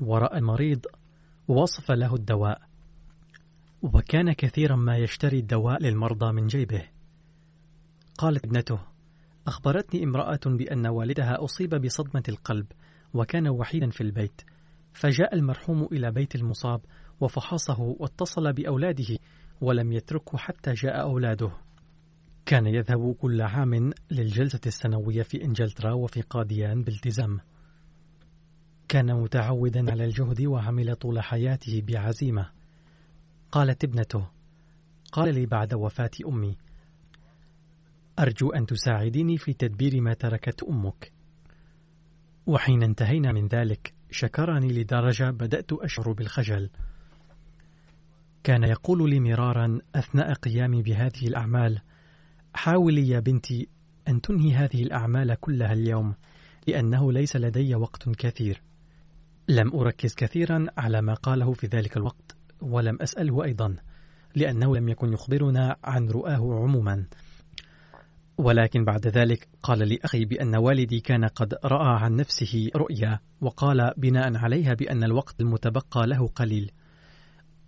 ورأى 0.00 0.38
المريض 0.38 0.86
ووصف 1.48 1.90
له 1.90 2.14
الدواء. 2.14 2.69
وكان 3.82 4.32
كثيرا 4.32 4.76
ما 4.76 4.96
يشتري 4.96 5.38
الدواء 5.38 5.82
للمرضى 5.82 6.32
من 6.32 6.46
جيبه. 6.46 6.82
قالت 8.18 8.44
ابنته 8.44 8.80
أخبرتني 9.46 10.04
امرأة 10.04 10.40
بأن 10.46 10.86
والدها 10.86 11.44
أصيب 11.44 11.74
بصدمة 11.74 12.22
القلب 12.28 12.66
وكان 13.14 13.48
وحيدا 13.48 13.90
في 13.90 14.00
البيت 14.00 14.42
فجاء 14.92 15.34
المرحوم 15.34 15.88
إلى 15.92 16.10
بيت 16.10 16.34
المصاب 16.34 16.80
وفحصه 17.20 17.80
واتصل 17.80 18.52
بأولاده 18.52 19.18
ولم 19.60 19.92
يتركه 19.92 20.38
حتى 20.38 20.72
جاء 20.72 21.00
أولاده. 21.00 21.50
كان 22.46 22.66
يذهب 22.66 23.14
كل 23.14 23.42
عام 23.42 23.92
للجلسة 24.10 24.60
السنوية 24.66 25.22
في 25.22 25.44
إنجلترا 25.44 25.92
وفي 25.92 26.20
قاديان 26.20 26.82
بالتزام. 26.82 27.40
كان 28.88 29.14
متعودا 29.14 29.90
على 29.90 30.04
الجهد 30.04 30.46
وعمل 30.46 30.96
طول 30.96 31.20
حياته 31.20 31.82
بعزيمة. 31.88 32.59
قالت 33.52 33.84
ابنته 33.84 34.28
قال 35.12 35.34
لي 35.34 35.46
بعد 35.46 35.74
وفاة 35.74 36.10
أمي 36.26 36.56
أرجو 38.18 38.50
أن 38.50 38.66
تساعديني 38.66 39.38
في 39.38 39.52
تدبير 39.52 40.00
ما 40.00 40.14
تركت 40.14 40.62
أمك. 40.62 41.12
وحين 42.46 42.82
انتهينا 42.82 43.32
من 43.32 43.46
ذلك 43.46 43.94
شكرني 44.10 44.68
لدرجة 44.68 45.30
بدأت 45.30 45.72
أشعر 45.72 46.12
بالخجل. 46.12 46.70
كان 48.44 48.64
يقول 48.64 49.10
لي 49.10 49.20
مرارا 49.20 49.78
أثناء 49.94 50.32
قيامي 50.32 50.82
بهذه 50.82 51.26
الأعمال 51.26 51.80
حاولي 52.54 53.08
يا 53.08 53.20
بنتي 53.20 53.68
أن 54.08 54.20
تنهي 54.20 54.54
هذه 54.54 54.82
الأعمال 54.82 55.34
كلها 55.34 55.72
اليوم 55.72 56.14
لأنه 56.66 57.12
ليس 57.12 57.36
لدي 57.36 57.74
وقت 57.74 58.08
كثير. 58.08 58.62
لم 59.48 59.74
أركز 59.74 60.14
كثيرا 60.14 60.66
على 60.78 61.02
ما 61.02 61.14
قاله 61.14 61.52
في 61.52 61.66
ذلك 61.66 61.96
الوقت. 61.96 62.39
ولم 62.62 63.02
أسأله 63.02 63.44
أيضا 63.44 63.76
لأنه 64.34 64.76
لم 64.76 64.88
يكن 64.88 65.12
يخبرنا 65.12 65.76
عن 65.84 66.08
رؤاه 66.08 66.62
عموما. 66.62 67.06
ولكن 68.38 68.84
بعد 68.84 69.06
ذلك 69.06 69.48
قال 69.62 69.88
لي 69.88 69.98
أخي 70.04 70.24
بأن 70.24 70.56
والدي 70.56 71.00
كان 71.00 71.24
قد 71.24 71.54
رأى 71.64 72.00
عن 72.02 72.16
نفسه 72.16 72.70
رؤيا 72.76 73.20
وقال 73.40 73.92
بناء 73.96 74.36
عليها 74.36 74.74
بأن 74.74 75.04
الوقت 75.04 75.40
المتبقى 75.40 76.06
له 76.06 76.26
قليل. 76.28 76.70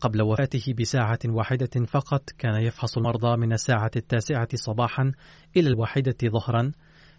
قبل 0.00 0.22
وفاته 0.22 0.74
بساعة 0.78 1.18
واحدة 1.26 1.86
فقط 1.86 2.30
كان 2.38 2.62
يفحص 2.62 2.96
المرضى 2.96 3.36
من 3.36 3.52
الساعة 3.52 3.90
التاسعة 3.96 4.48
صباحا 4.54 5.12
إلى 5.56 5.68
الواحدة 5.68 6.16
ظهرا 6.24 6.72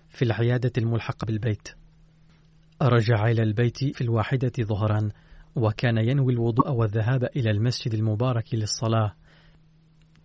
في 0.09 0.25
العيادة 0.25 0.71
الملحقة 0.77 1.25
بالبيت. 1.25 1.69
رجع 2.81 3.27
إلى 3.27 3.43
البيت 3.43 3.77
في 3.77 4.01
الواحدة 4.01 4.51
ظهرا 4.61 5.09
وكان 5.55 5.97
ينوي 5.97 6.33
الوضوء 6.33 6.71
والذهاب 6.71 7.23
إلى 7.23 7.51
المسجد 7.51 7.93
المبارك 7.93 8.53
للصلاة. 8.53 9.15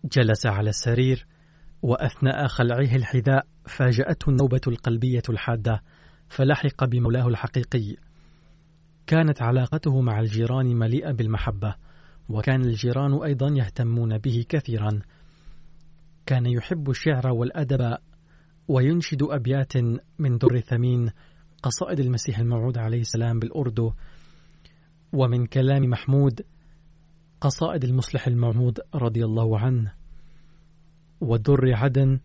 جلس 0.05 0.47
على 0.47 0.71
السرير 0.71 1.27
وأثناء 1.83 2.47
خلعه 2.47 2.97
الحذاء 2.97 3.47
فاجأته 3.67 4.31
النوبة 4.31 4.61
القلبية 4.67 5.23
الحادة 5.29 5.83
فلحق 6.29 6.85
بمولاه 6.85 7.29
الحقيقي. 7.29 7.97
كانت 9.07 9.43
علاقته 9.43 10.01
مع 10.01 10.21
الجيران 10.21 10.67
مليئة 10.67 11.13
بالمحبة 11.13 11.75
وكان 12.29 12.61
الجيران 12.61 13.23
أيضا 13.23 13.49
يهتمون 13.49 14.19
به 14.19 14.45
كثيرا. 14.49 15.01
كان 16.27 16.47
يحب 16.47 16.91
الشعر 16.91 17.27
والأدب 17.27 17.97
وينشد 18.69 19.23
أبيات 19.23 19.77
من 20.19 20.39
در 20.39 20.61
ثمين 20.61 21.11
قصائد 21.63 22.01
المسيح 22.01 22.39
الموعود 22.39 22.79
عليه 22.79 23.01
السلام 23.01 23.39
بالأردو. 23.39 23.93
ومن 25.13 25.47
كلام 25.47 25.83
محمود 25.83 26.41
قصائد 27.41 27.85
المصلح 27.85 28.27
الموعود 28.27 28.81
رضي 28.95 29.25
الله 29.25 29.59
عنه. 29.59 29.93
ودر 31.21 31.75
عدن 31.75 32.21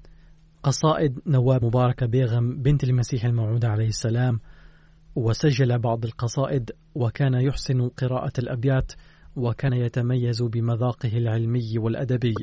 قصائد 0.63 1.19
نواب 1.27 1.65
مباركة 1.65 2.05
بيغم 2.05 2.61
بنت 2.61 2.83
المسيح 2.83 3.25
الموعود 3.25 3.65
عليه 3.65 3.87
السلام. 3.87 4.39
وسجل 5.15 5.79
بعض 5.79 6.05
القصائد 6.05 6.71
وكان 6.95 7.33
يحسن 7.33 7.87
قراءة 7.87 8.33
الأبيات 8.39 8.91
وكان 9.35 9.73
يتميز 9.73 10.41
بمذاقه 10.41 11.17
العلمي 11.17 11.77
والأدبي. 11.77 12.35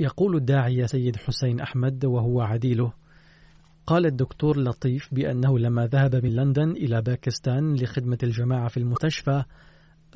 يقول 0.00 0.36
الداعية 0.36 0.86
سيد 0.86 1.16
حسين 1.16 1.60
أحمد 1.60 2.04
وهو 2.04 2.40
عديله 2.40 2.92
قال 3.90 4.06
الدكتور 4.06 4.58
لطيف 4.58 5.14
بأنه 5.14 5.58
لما 5.58 5.86
ذهب 5.86 6.24
من 6.24 6.36
لندن 6.36 6.70
إلى 6.70 7.02
باكستان 7.02 7.74
لخدمة 7.74 8.18
الجماعة 8.22 8.68
في 8.68 8.76
المستشفى 8.76 9.44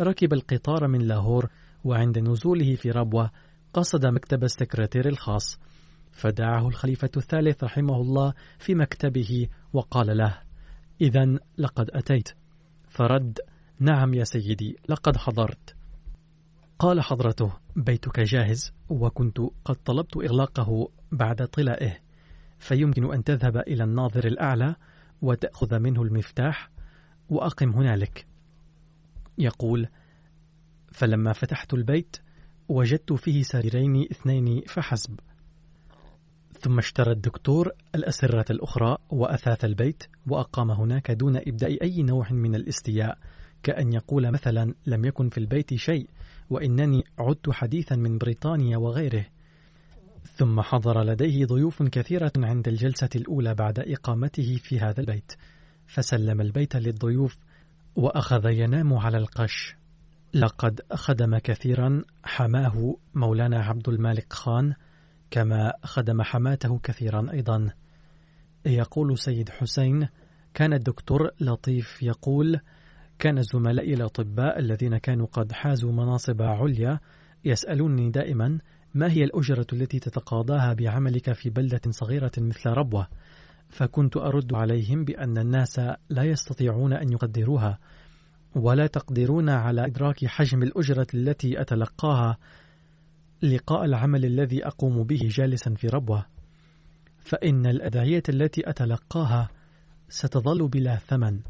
ركب 0.01 0.33
القطار 0.33 0.89
من 0.89 1.01
لاهور 1.01 1.51
وعند 1.85 2.19
نزوله 2.19 2.77
في 2.77 2.91
ربوة 2.91 3.31
قصد 3.73 4.07
مكتب 4.07 4.45
السكرتير 4.45 5.09
الخاص. 5.09 5.59
فدعاه 6.13 6.69
الخليفة 6.69 7.11
الثالث 7.17 7.65
رحمه 7.65 7.97
الله 7.97 8.35
في 8.59 8.75
مكتبه 8.75 9.49
وقال 9.73 10.17
له 10.17 10.39
إذا 11.01 11.39
لقد 11.59 11.91
أتيت. 11.91 12.29
فرد 12.89 13.39
نعم 13.81 14.15
يا 14.15 14.25
سيدي 14.25 14.77
لقد 14.89 15.17
حضرت. 15.17 15.77
قال 16.79 17.01
حضرته 17.01 17.53
بيتك 17.77 18.21
جاهز 18.21 18.73
وكنت 18.89 19.39
قد 19.65 19.77
طلبت 19.85 20.17
إغلاقه 20.17 20.89
بعد 21.13 21.49
طلائه. 21.49 22.04
فيمكن 22.59 23.13
أن 23.13 23.25
تذهب 23.25 23.57
إلى 23.57 23.85
الناظر 23.85 24.27
الأعلى 24.27 24.77
وتأخذ 25.23 25.79
منه 25.79 26.03
المفتاح 26.03 26.71
وأقم 27.29 27.71
هنالك. 27.71 28.27
يقول 29.39 29.89
فلما 30.93 31.33
فتحت 31.33 31.75
البيت 31.75 32.17
وجدت 32.69 33.13
فيه 33.13 33.43
سريرين 33.43 34.03
اثنين 34.11 34.63
فحسب. 34.67 35.21
ثم 36.61 36.79
اشترى 36.79 37.13
الدكتور 37.13 37.71
الأسرة 37.95 38.53
الأخرى 38.53 38.97
وأثاث 39.11 39.65
البيت 39.65 40.05
وأقام 40.27 40.71
هناك 40.71 41.11
دون 41.11 41.37
إبداء 41.37 41.83
أي 41.83 42.03
نوع 42.03 42.33
من 42.33 42.55
الاستياء 42.55 43.19
كأن 43.63 43.93
يقول 43.93 44.31
مثلا 44.31 44.75
لم 44.87 45.05
يكن 45.05 45.29
في 45.29 45.39
البيت 45.39 45.75
شيء 45.75 46.09
وإنني 46.51 47.05
عدت 47.19 47.51
حديثا 47.51 47.97
من 47.97 48.19
بريطانيا 48.19 48.77
وغيره. 48.77 49.27
ثم 50.25 50.61
حضر 50.61 51.03
لديه 51.03 51.47
ضيوف 51.47 51.83
كثيرة 51.83 52.33
عند 52.37 52.69
الجلسة 52.69 53.09
الأولى 53.17 53.55
بعد 53.55 53.79
إقامته 53.79 54.57
في 54.63 54.81
هذا 54.81 55.01
البيت. 55.01 55.33
فسلم 55.87 56.41
البيت 56.41 56.77
للضيوف 56.77 57.39
وأخذ 57.97 58.47
ينام 58.47 58.95
على 58.95 59.19
القش. 59.19 59.77
لقد 60.35 60.81
خدم 60.93 61.39
كثيرا 61.39 62.03
حماه 62.25 62.97
مولانا 63.15 63.65
عبد 63.65 63.89
المالك 63.89 64.33
خان 64.33 64.75
كما 65.31 65.73
خدم 65.83 66.23
حماته 66.23 66.79
كثيرا 66.79 67.27
أيضا. 67.33 67.71
يقول 68.67 69.19
سيد 69.19 69.49
حسين 69.49 70.09
كان 70.55 70.73
الدكتور 70.73 71.31
لطيف 71.41 72.03
يقول 72.03 72.61
كان 73.19 73.43
زملائي 73.43 73.95
الأطباء 73.95 74.59
الذين 74.59 74.99
كانوا 74.99 75.27
قد 75.27 75.53
حازوا 75.53 75.93
مناصب 75.93 76.43
عليا 76.43 77.01
يسألوني 77.45 78.11
دائما 78.11 78.59
ما 78.95 79.13
هي 79.13 79.25
الأجرة 79.25 79.67
التي 79.73 79.99
تتقاضاها 79.99 80.73
بعملك 80.73 81.33
في 81.33 81.51
بلدة 81.51 81.81
صغيرة 81.91 82.33
مثل 82.39 82.71
ربوة؟ 82.71 83.09
فكنت 83.69 84.17
أرد 84.17 84.55
عليهم 84.55 85.05
بأن 85.05 85.39
الناس 85.39 85.81
لا 86.09 86.23
يستطيعون 86.23 86.93
أن 86.93 87.13
يقدروها 87.13 87.79
ولا 88.55 88.87
تقدرون 88.87 89.49
على 89.49 89.87
إدراك 89.87 90.27
حجم 90.27 90.63
الأجرة 90.63 91.07
التي 91.15 91.61
أتلقاها 91.61 92.39
لقاء 93.43 93.85
العمل 93.85 94.25
الذي 94.25 94.67
أقوم 94.67 95.03
به 95.03 95.21
جالسا 95.23 95.75
في 95.75 95.89
ربوة. 95.89 96.27
فإن 97.19 97.67
الأدعية 97.67 98.23
التي 98.29 98.71
أتلقاها 98.71 99.49
ستظل 100.09 100.69
بلا 100.69 100.97
ثمن. 100.97 101.41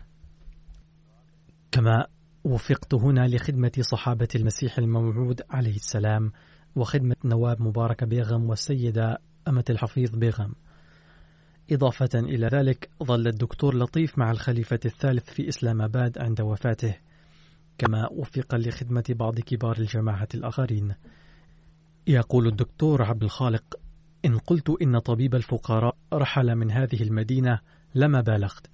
كما 1.72 2.06
وفقت 2.44 2.94
هنا 2.94 3.28
لخدمة 3.28 3.72
صحابة 3.80 4.28
المسيح 4.34 4.78
الموعود 4.78 5.42
عليه 5.50 5.76
السلام 5.76 6.32
وخدمة 6.76 7.16
نواب 7.24 7.62
مبارك 7.62 8.04
بيغم 8.04 8.50
والسيدة 8.50 9.18
أمة 9.48 9.64
الحفيظ 9.70 10.10
بيغم. 10.10 10.54
إضافة 11.72 12.08
إلى 12.14 12.46
ذلك 12.46 12.90
ظل 13.02 13.28
الدكتور 13.28 13.76
لطيف 13.76 14.18
مع 14.18 14.30
الخليفة 14.30 14.80
الثالث 14.84 15.30
في 15.30 15.48
إسلام 15.48 15.82
آباد 15.82 16.18
عند 16.18 16.40
وفاته 16.40 16.94
كما 17.78 18.08
وفق 18.12 18.54
لخدمة 18.54 19.04
بعض 19.08 19.40
كبار 19.40 19.76
الجماعة 19.78 20.28
الآخرين. 20.34 20.94
يقول 22.06 22.46
الدكتور 22.46 23.02
عبد 23.02 23.22
الخالق 23.22 23.78
إن 24.24 24.38
قلت 24.38 24.76
إن 24.82 24.98
طبيب 24.98 25.34
الفقراء 25.34 25.96
رحل 26.12 26.54
من 26.54 26.70
هذه 26.70 27.02
المدينة 27.02 27.60
لما 27.94 28.20
بالغت. 28.20 28.73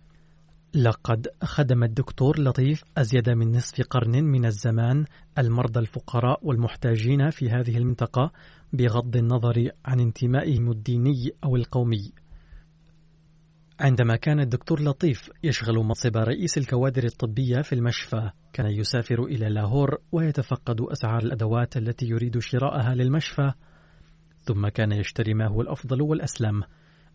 لقد 0.75 1.29
خدم 1.43 1.85
الدكتور 1.85 2.41
لطيف 2.41 2.85
أزيد 2.99 3.31
من 3.31 3.57
نصف 3.57 3.81
قرن 3.81 4.25
من 4.25 4.47
الزمان 4.47 5.05
المرضى 5.39 5.81
الفقراء 5.81 6.41
والمحتاجين 6.43 7.31
في 7.31 7.51
هذه 7.51 7.79
المنطقة 7.79 8.33
بغض 8.73 9.17
النظر 9.17 9.71
عن 9.85 10.01
انتمائهم 10.01 10.71
الديني 10.71 11.33
أو 11.45 11.57
القومي. 11.57 12.13
عندما 13.81 14.17
كان 14.17 14.41
الدكتور 14.41 14.83
لطيف 14.83 15.31
يشغل 15.43 15.75
منصب 15.75 16.17
رئيس 16.17 16.59
الكوادر 16.59 17.05
الطبية 17.05 17.63
في 17.63 17.75
المشفى 17.75 18.31
كان 18.53 18.67
يسافر 18.67 19.25
إلى 19.25 19.49
لاهور 19.49 19.99
ويتفقد 20.13 20.81
أسعار 20.81 21.23
الأدوات 21.23 21.77
التي 21.77 22.07
يريد 22.07 22.39
شراءها 22.39 22.95
للمشفى. 22.95 23.53
ثم 24.43 24.69
كان 24.69 24.93
يشتري 24.93 25.35
ما 25.35 25.47
هو 25.47 25.61
الأفضل 25.61 26.03
والأسلم. 26.03 26.63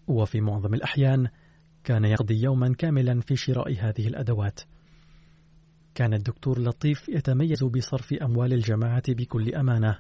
وفي 0.08 0.42
معظم 0.42 0.74
الأحيان 0.74 1.28
كان 1.86 2.06
يقضي 2.06 2.44
يوما 2.44 2.74
كاملا 2.74 3.22
في 3.22 3.36
شراء 3.36 3.72
هذه 3.80 4.08
الأدوات. 4.08 4.60
كان 5.96 6.14
الدكتور 6.14 6.60
لطيف 6.60 7.10
يتميز 7.10 7.64
بصرف 7.64 8.14
أموال 8.14 8.54
الجماعة 8.54 9.04
بكل 9.08 9.56
أمانة. 9.56 10.00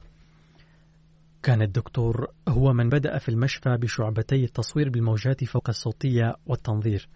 كان 1.43 1.61
الدكتور 1.61 2.27
هو 2.47 2.73
من 2.73 2.89
بدأ 2.89 3.17
في 3.17 3.29
المشفى 3.29 3.77
بشعبتي 3.77 4.43
التصوير 4.43 4.89
بالموجات 4.89 5.43
فوق 5.43 5.69
الصوتية 5.69 6.35
والتنظير. 6.45 7.09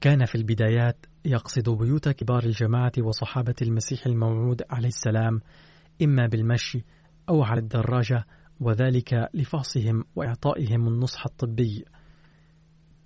كان 0.00 0.24
في 0.24 0.34
البدايات 0.34 1.06
يقصد 1.24 1.68
بيوت 1.68 2.08
كبار 2.08 2.44
الجماعة 2.44 2.92
وصحابة 2.98 3.54
المسيح 3.62 4.06
الموعود 4.06 4.62
عليه 4.70 4.88
السلام 4.88 5.40
إما 6.02 6.26
بالمشي 6.26 6.84
أو 7.28 7.42
على 7.42 7.60
الدراجة 7.60 8.26
وذلك 8.60 9.28
لفحصهم 9.34 10.04
وإعطائهم 10.16 10.88
النصح 10.88 11.26
الطبي. 11.26 11.84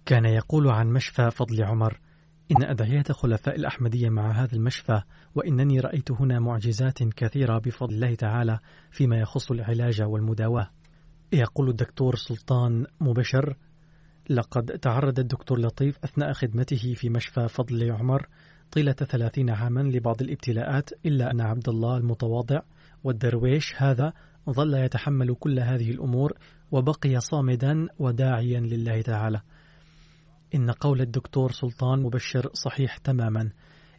كان 0.06 0.24
يقول 0.24 0.68
عن 0.68 0.92
مشفى 0.92 1.30
فضل 1.30 1.64
عمر 1.64 2.00
إن 2.50 2.64
أدعية 2.64 3.02
خلفاء 3.02 3.56
الأحمدية 3.56 4.08
مع 4.08 4.30
هذا 4.30 4.52
المشفى 4.52 5.02
وإنني 5.34 5.80
رأيت 5.80 6.10
هنا 6.10 6.40
معجزات 6.40 7.02
كثيرة 7.02 7.58
بفضل 7.58 7.94
الله 7.94 8.14
تعالى 8.14 8.58
فيما 8.90 9.16
يخص 9.16 9.50
العلاج 9.50 10.02
والمداواة. 10.02 10.70
يقول 11.32 11.68
الدكتور 11.68 12.16
سلطان 12.16 12.86
مبشر 13.00 13.56
لقد 14.30 14.64
تعرض 14.64 15.18
الدكتور 15.18 15.60
لطيف 15.60 15.98
أثناء 16.04 16.32
خدمته 16.32 16.94
في 16.94 17.08
مشفى 17.08 17.48
فضل 17.48 17.92
عمر 17.92 18.26
طيلة 18.72 18.92
ثلاثين 18.92 19.50
عاما 19.50 19.80
لبعض 19.80 20.22
الابتلاءات 20.22 20.90
إلا 21.06 21.30
أن 21.30 21.40
عبد 21.40 21.68
الله 21.68 21.96
المتواضع 21.96 22.60
والدرويش 23.04 23.74
هذا 23.76 24.12
ظل 24.50 24.74
يتحمل 24.74 25.34
كل 25.34 25.58
هذه 25.60 25.90
الأمور 25.90 26.32
وبقي 26.72 27.20
صامدا 27.20 27.88
وداعيا 27.98 28.60
لله 28.60 29.02
تعالى. 29.02 29.40
إن 30.54 30.70
قول 30.70 31.00
الدكتور 31.00 31.52
سلطان 31.52 32.02
مبشر 32.02 32.50
صحيح 32.52 32.96
تماما 32.96 33.50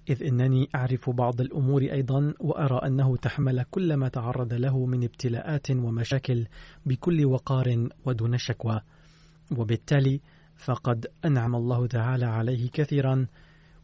إذ 0.10 0.24
إنني 0.24 0.70
أعرف 0.76 1.10
بعض 1.10 1.41
الأمور 1.41 1.82
أيضا 1.82 2.34
وأرى 2.39 2.88
أنه 2.88 3.18
تحمل 3.18 3.64
كل 3.72 3.93
ما 3.93 4.08
تعرض 4.08 4.53
له 4.53 4.86
من 4.86 5.03
ابتلاءات 5.03 5.72
ومشاكل 5.72 6.47
بكل 6.86 7.26
وقار 7.26 7.89
ودون 8.06 8.38
شكوى. 8.38 8.82
وبالتالي 9.58 10.22
فقد 10.56 11.08
أنعم 11.26 11.56
الله 11.56 11.88
تعالى 11.88 12.26
عليه 12.26 12.70
كثيرا 12.70 13.28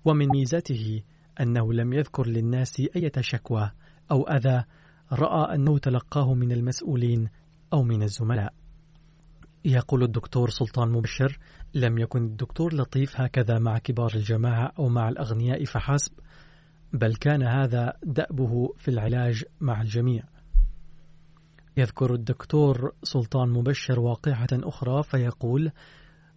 ومن 0.06 0.28
ميزاته 0.28 1.04
أنه 1.42 1.74
لم 1.74 1.94
يذكر 1.94 2.28
للناس 2.28 2.82
أي 2.96 3.12
شكوى 3.20 3.72
أو 4.12 4.24
أذى 4.24 4.64
رأى 5.12 5.56
أنه 5.56 5.78
تلقاه 5.78 6.34
من 6.34 6.52
المسؤولين 6.52 7.30
أو 7.74 7.84
من 7.84 8.04
الزملاء. 8.04 8.54
يقول 9.66 10.04
الدكتور 10.04 10.50
سلطان 10.50 10.90
مبشر 10.90 11.40
لم 11.74 11.98
يكن 11.98 12.24
الدكتور 12.24 12.74
لطيف 12.74 13.22
هكذا 13.22 13.60
مع 13.60 13.78
كبار 13.78 14.12
الجماعة 14.16 14.72
أو 14.80 14.90
مع 14.90 15.10
الأغنياء 15.10 15.66
فحسب 15.66 16.12
بل 16.94 17.16
كان 17.16 17.44
هذا 17.44 17.94
دأبه 18.04 18.74
في 18.78 18.88
العلاج 18.88 19.46
مع 19.62 19.82
الجميع. 19.82 20.24
يذكر 21.78 22.14
الدكتور 22.14 22.94
سلطان 23.04 23.50
مبشر 23.50 24.00
واقعة 24.00 24.48
أخرى 24.54 25.04
فيقول 25.04 25.72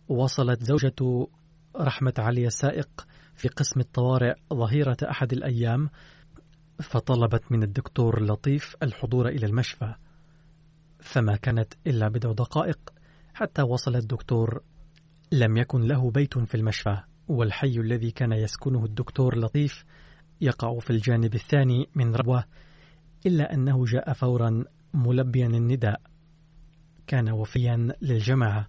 وصلت 0.09 0.63
زوجة 0.63 1.29
رحمة 1.77 2.15
علي 2.19 2.47
السائق 2.47 3.07
في 3.35 3.49
قسم 3.49 3.81
الطوارئ 3.81 4.35
ظهيرة 4.55 4.97
أحد 5.11 5.33
الأيام 5.33 5.91
فطلبت 6.83 7.53
من 7.53 7.63
الدكتور 7.63 8.23
لطيف 8.23 8.77
الحضور 8.83 9.29
إلى 9.29 9.47
المشفى 9.47 9.95
فما 11.01 11.37
كانت 11.37 11.75
إلا 11.87 12.09
بضع 12.09 12.33
دقائق. 12.33 12.94
حتى 13.35 13.63
وصل 13.63 13.97
الدكتور. 13.97 14.63
لم 15.33 15.57
يكن 15.57 15.81
له 15.81 16.11
بيت 16.11 16.39
في 16.39 16.55
المشفى 16.55 16.99
والحي 17.29 17.81
الذي 17.81 18.11
كان 18.11 18.33
يسكنه 18.33 18.85
الدكتور 18.85 19.39
لطيف 19.39 19.85
يقع 20.41 20.79
في 20.79 20.91
الجانب 20.91 21.35
الثاني 21.35 21.89
من 21.95 22.15
ربوة 22.15 22.45
إلا 23.27 23.55
أنه 23.55 23.85
جاء 23.85 24.13
فورا 24.13 24.65
ملبيا 24.95 25.47
النداء. 25.47 26.01
كان 27.07 27.31
وفيا 27.31 27.89
للجماعة. 28.03 28.69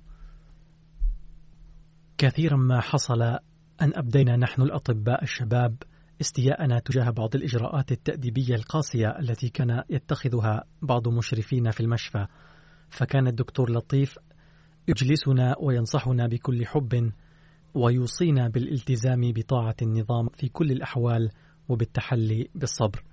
كثيرا 2.18 2.58
ما 2.58 2.82
حصل 2.82 3.22
أن 3.22 3.40
أبدينا 3.96 4.38
نحن 4.38 4.62
الأطباء 4.62 5.24
الشباب 5.24 5.76
استياءنا 6.22 6.80
تجاه 6.80 7.10
بعض 7.10 7.36
الإجراءات 7.36 7.92
التأديبية 7.92 8.56
القاسية 8.56 9.20
التي 9.20 9.50
كان 9.50 9.84
يتخذها 9.90 10.64
بعض 10.82 11.08
مشرفين 11.08 11.72
في 11.72 11.80
المشفى. 11.80 12.28
فكان 12.90 13.28
الدكتور 13.28 13.72
لطيف 13.72 14.18
يجلسنا 14.88 15.56
وينصحنا 15.60 16.28
بكل 16.28 16.66
حب 16.66 17.12
ويوصينا 17.74 18.48
بالالتزام 18.48 19.32
بطاعة 19.32 19.76
النظام 19.82 20.30
في 20.30 20.50
كل 20.50 20.72
الأحوال 20.72 21.30
وبالتحلي 21.70 22.50
بالصبر. 22.56 23.04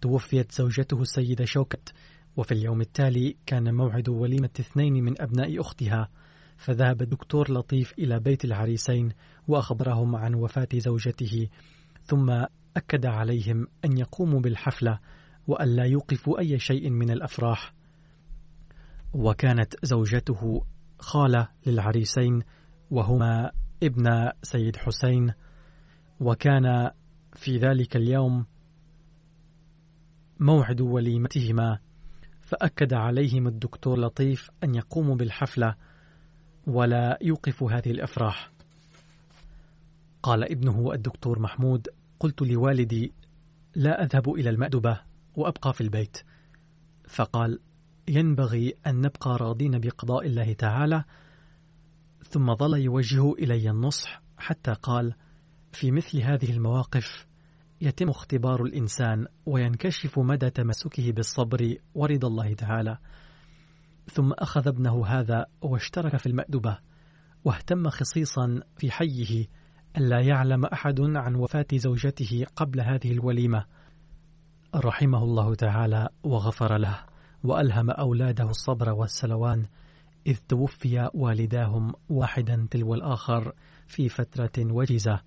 توفيت 0.00 0.52
زوجته 0.52 1.02
السيدة 1.02 1.44
شوكت 1.44 1.92
وفي 2.36 2.52
اليوم 2.52 2.80
التالي 2.80 3.36
كان 3.46 3.74
موعد 3.74 4.08
وليمة 4.08 4.50
اثنين 4.60 5.04
من 5.04 5.22
أبناء 5.22 5.60
أختها 5.60 6.08
فذهب 6.56 7.02
الدكتور 7.02 7.52
لطيف 7.52 7.94
إلى 7.98 8.20
بيت 8.20 8.44
العريسين 8.44 9.12
وأخبرهم 9.48 10.16
عن 10.16 10.34
وفاة 10.34 10.68
زوجته 10.74 11.48
ثم 12.04 12.44
أكد 12.76 13.06
عليهم 13.06 13.66
أن 13.84 13.98
يقوموا 13.98 14.40
بالحفلة 14.40 14.98
وأن 15.46 15.68
لا 15.76 15.84
يوقفوا 15.84 16.38
أي 16.38 16.58
شيء 16.58 16.90
من 16.90 17.10
الأفراح 17.10 17.74
وكانت 19.14 19.74
زوجته 19.82 20.64
خالة 20.98 21.48
للعريسين 21.66 22.42
وهما 22.90 23.52
ابن 23.82 24.30
سيد 24.42 24.76
حسين 24.76 25.32
وكان 26.20 26.90
في 27.32 27.58
ذلك 27.58 27.96
اليوم 27.96 28.46
موعد 30.40 30.80
وليمتهما 30.80 31.78
فأكد 32.42 32.94
عليهم 32.94 33.46
الدكتور 33.46 34.00
لطيف 34.00 34.50
أن 34.64 34.74
يقوموا 34.74 35.16
بالحفلة 35.16 35.74
ولا 36.66 37.18
يوقفوا 37.22 37.72
هذه 37.72 37.90
الأفراح. 37.90 38.50
قال 40.22 40.44
ابنه 40.52 40.92
الدكتور 40.92 41.38
محمود 41.38 41.88
قلت 42.20 42.42
لوالدي 42.42 43.12
لا 43.74 44.02
أذهب 44.02 44.34
إلى 44.34 44.50
المأدبة 44.50 45.00
وأبقى 45.36 45.72
في 45.72 45.80
البيت. 45.80 46.18
فقال 47.08 47.60
ينبغي 48.08 48.74
أن 48.86 49.00
نبقى 49.00 49.36
راضين 49.40 49.78
بقضاء 49.78 50.26
الله 50.26 50.52
تعالى 50.52 51.04
ثم 52.28 52.54
ظل 52.54 52.78
يوجه 52.78 53.32
إلي 53.32 53.70
النصح 53.70 54.22
حتى 54.38 54.72
قال 54.72 55.14
في 55.72 55.90
مثل 55.90 56.18
هذه 56.18 56.52
المواقف 56.52 57.26
يتم 57.80 58.08
اختبار 58.08 58.62
الإنسان 58.62 59.26
وينكشف 59.46 60.18
مدى 60.18 60.50
تمسكه 60.50 61.12
بالصبر 61.12 61.76
ورضا 61.94 62.28
الله 62.28 62.54
تعالى. 62.54 62.98
ثم 64.12 64.32
أخذ 64.32 64.68
ابنه 64.68 65.06
هذا 65.06 65.46
واشترك 65.62 66.16
في 66.16 66.26
المأدبة 66.26 66.78
واهتم 67.44 67.90
خصيصا 67.90 68.60
في 68.76 68.90
حيه 68.90 69.46
ألا 69.96 70.20
يعلم 70.20 70.64
أحد 70.64 71.00
عن 71.00 71.34
وفاة 71.34 71.66
زوجته 71.74 72.46
قبل 72.56 72.80
هذه 72.80 73.12
الوليمة 73.12 73.64
رحمه 74.74 75.22
الله 75.22 75.54
تعالى 75.54 76.08
وغفر 76.22 76.76
له. 76.76 77.15
وألهم 77.46 77.90
أولاده 77.90 78.50
الصبر 78.50 78.90
والسلوان 78.90 79.64
إذ 80.26 80.36
توفي 80.48 81.10
والداهم 81.14 81.92
واحدا 82.08 82.66
تلو 82.70 82.94
الآخر 82.94 83.52
في 83.86 84.08
فترة 84.08 84.50
وجيزة. 84.58 85.20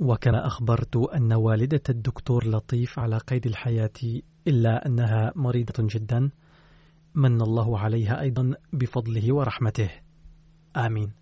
وكما 0.00 0.46
أخبرت 0.46 0.96
أن 0.96 1.32
والدة 1.32 1.82
الدكتور 1.88 2.46
لطيف 2.46 2.98
على 2.98 3.18
قيد 3.18 3.46
الحياة 3.46 4.22
إلا 4.46 4.86
أنها 4.86 5.32
مريضة 5.36 5.74
جدا 5.78 6.30
من 7.14 7.42
الله 7.42 7.78
عليها 7.78 8.20
أيضا 8.20 8.54
بفضله 8.72 9.34
ورحمته. 9.34 9.90
آمين. 10.76 11.21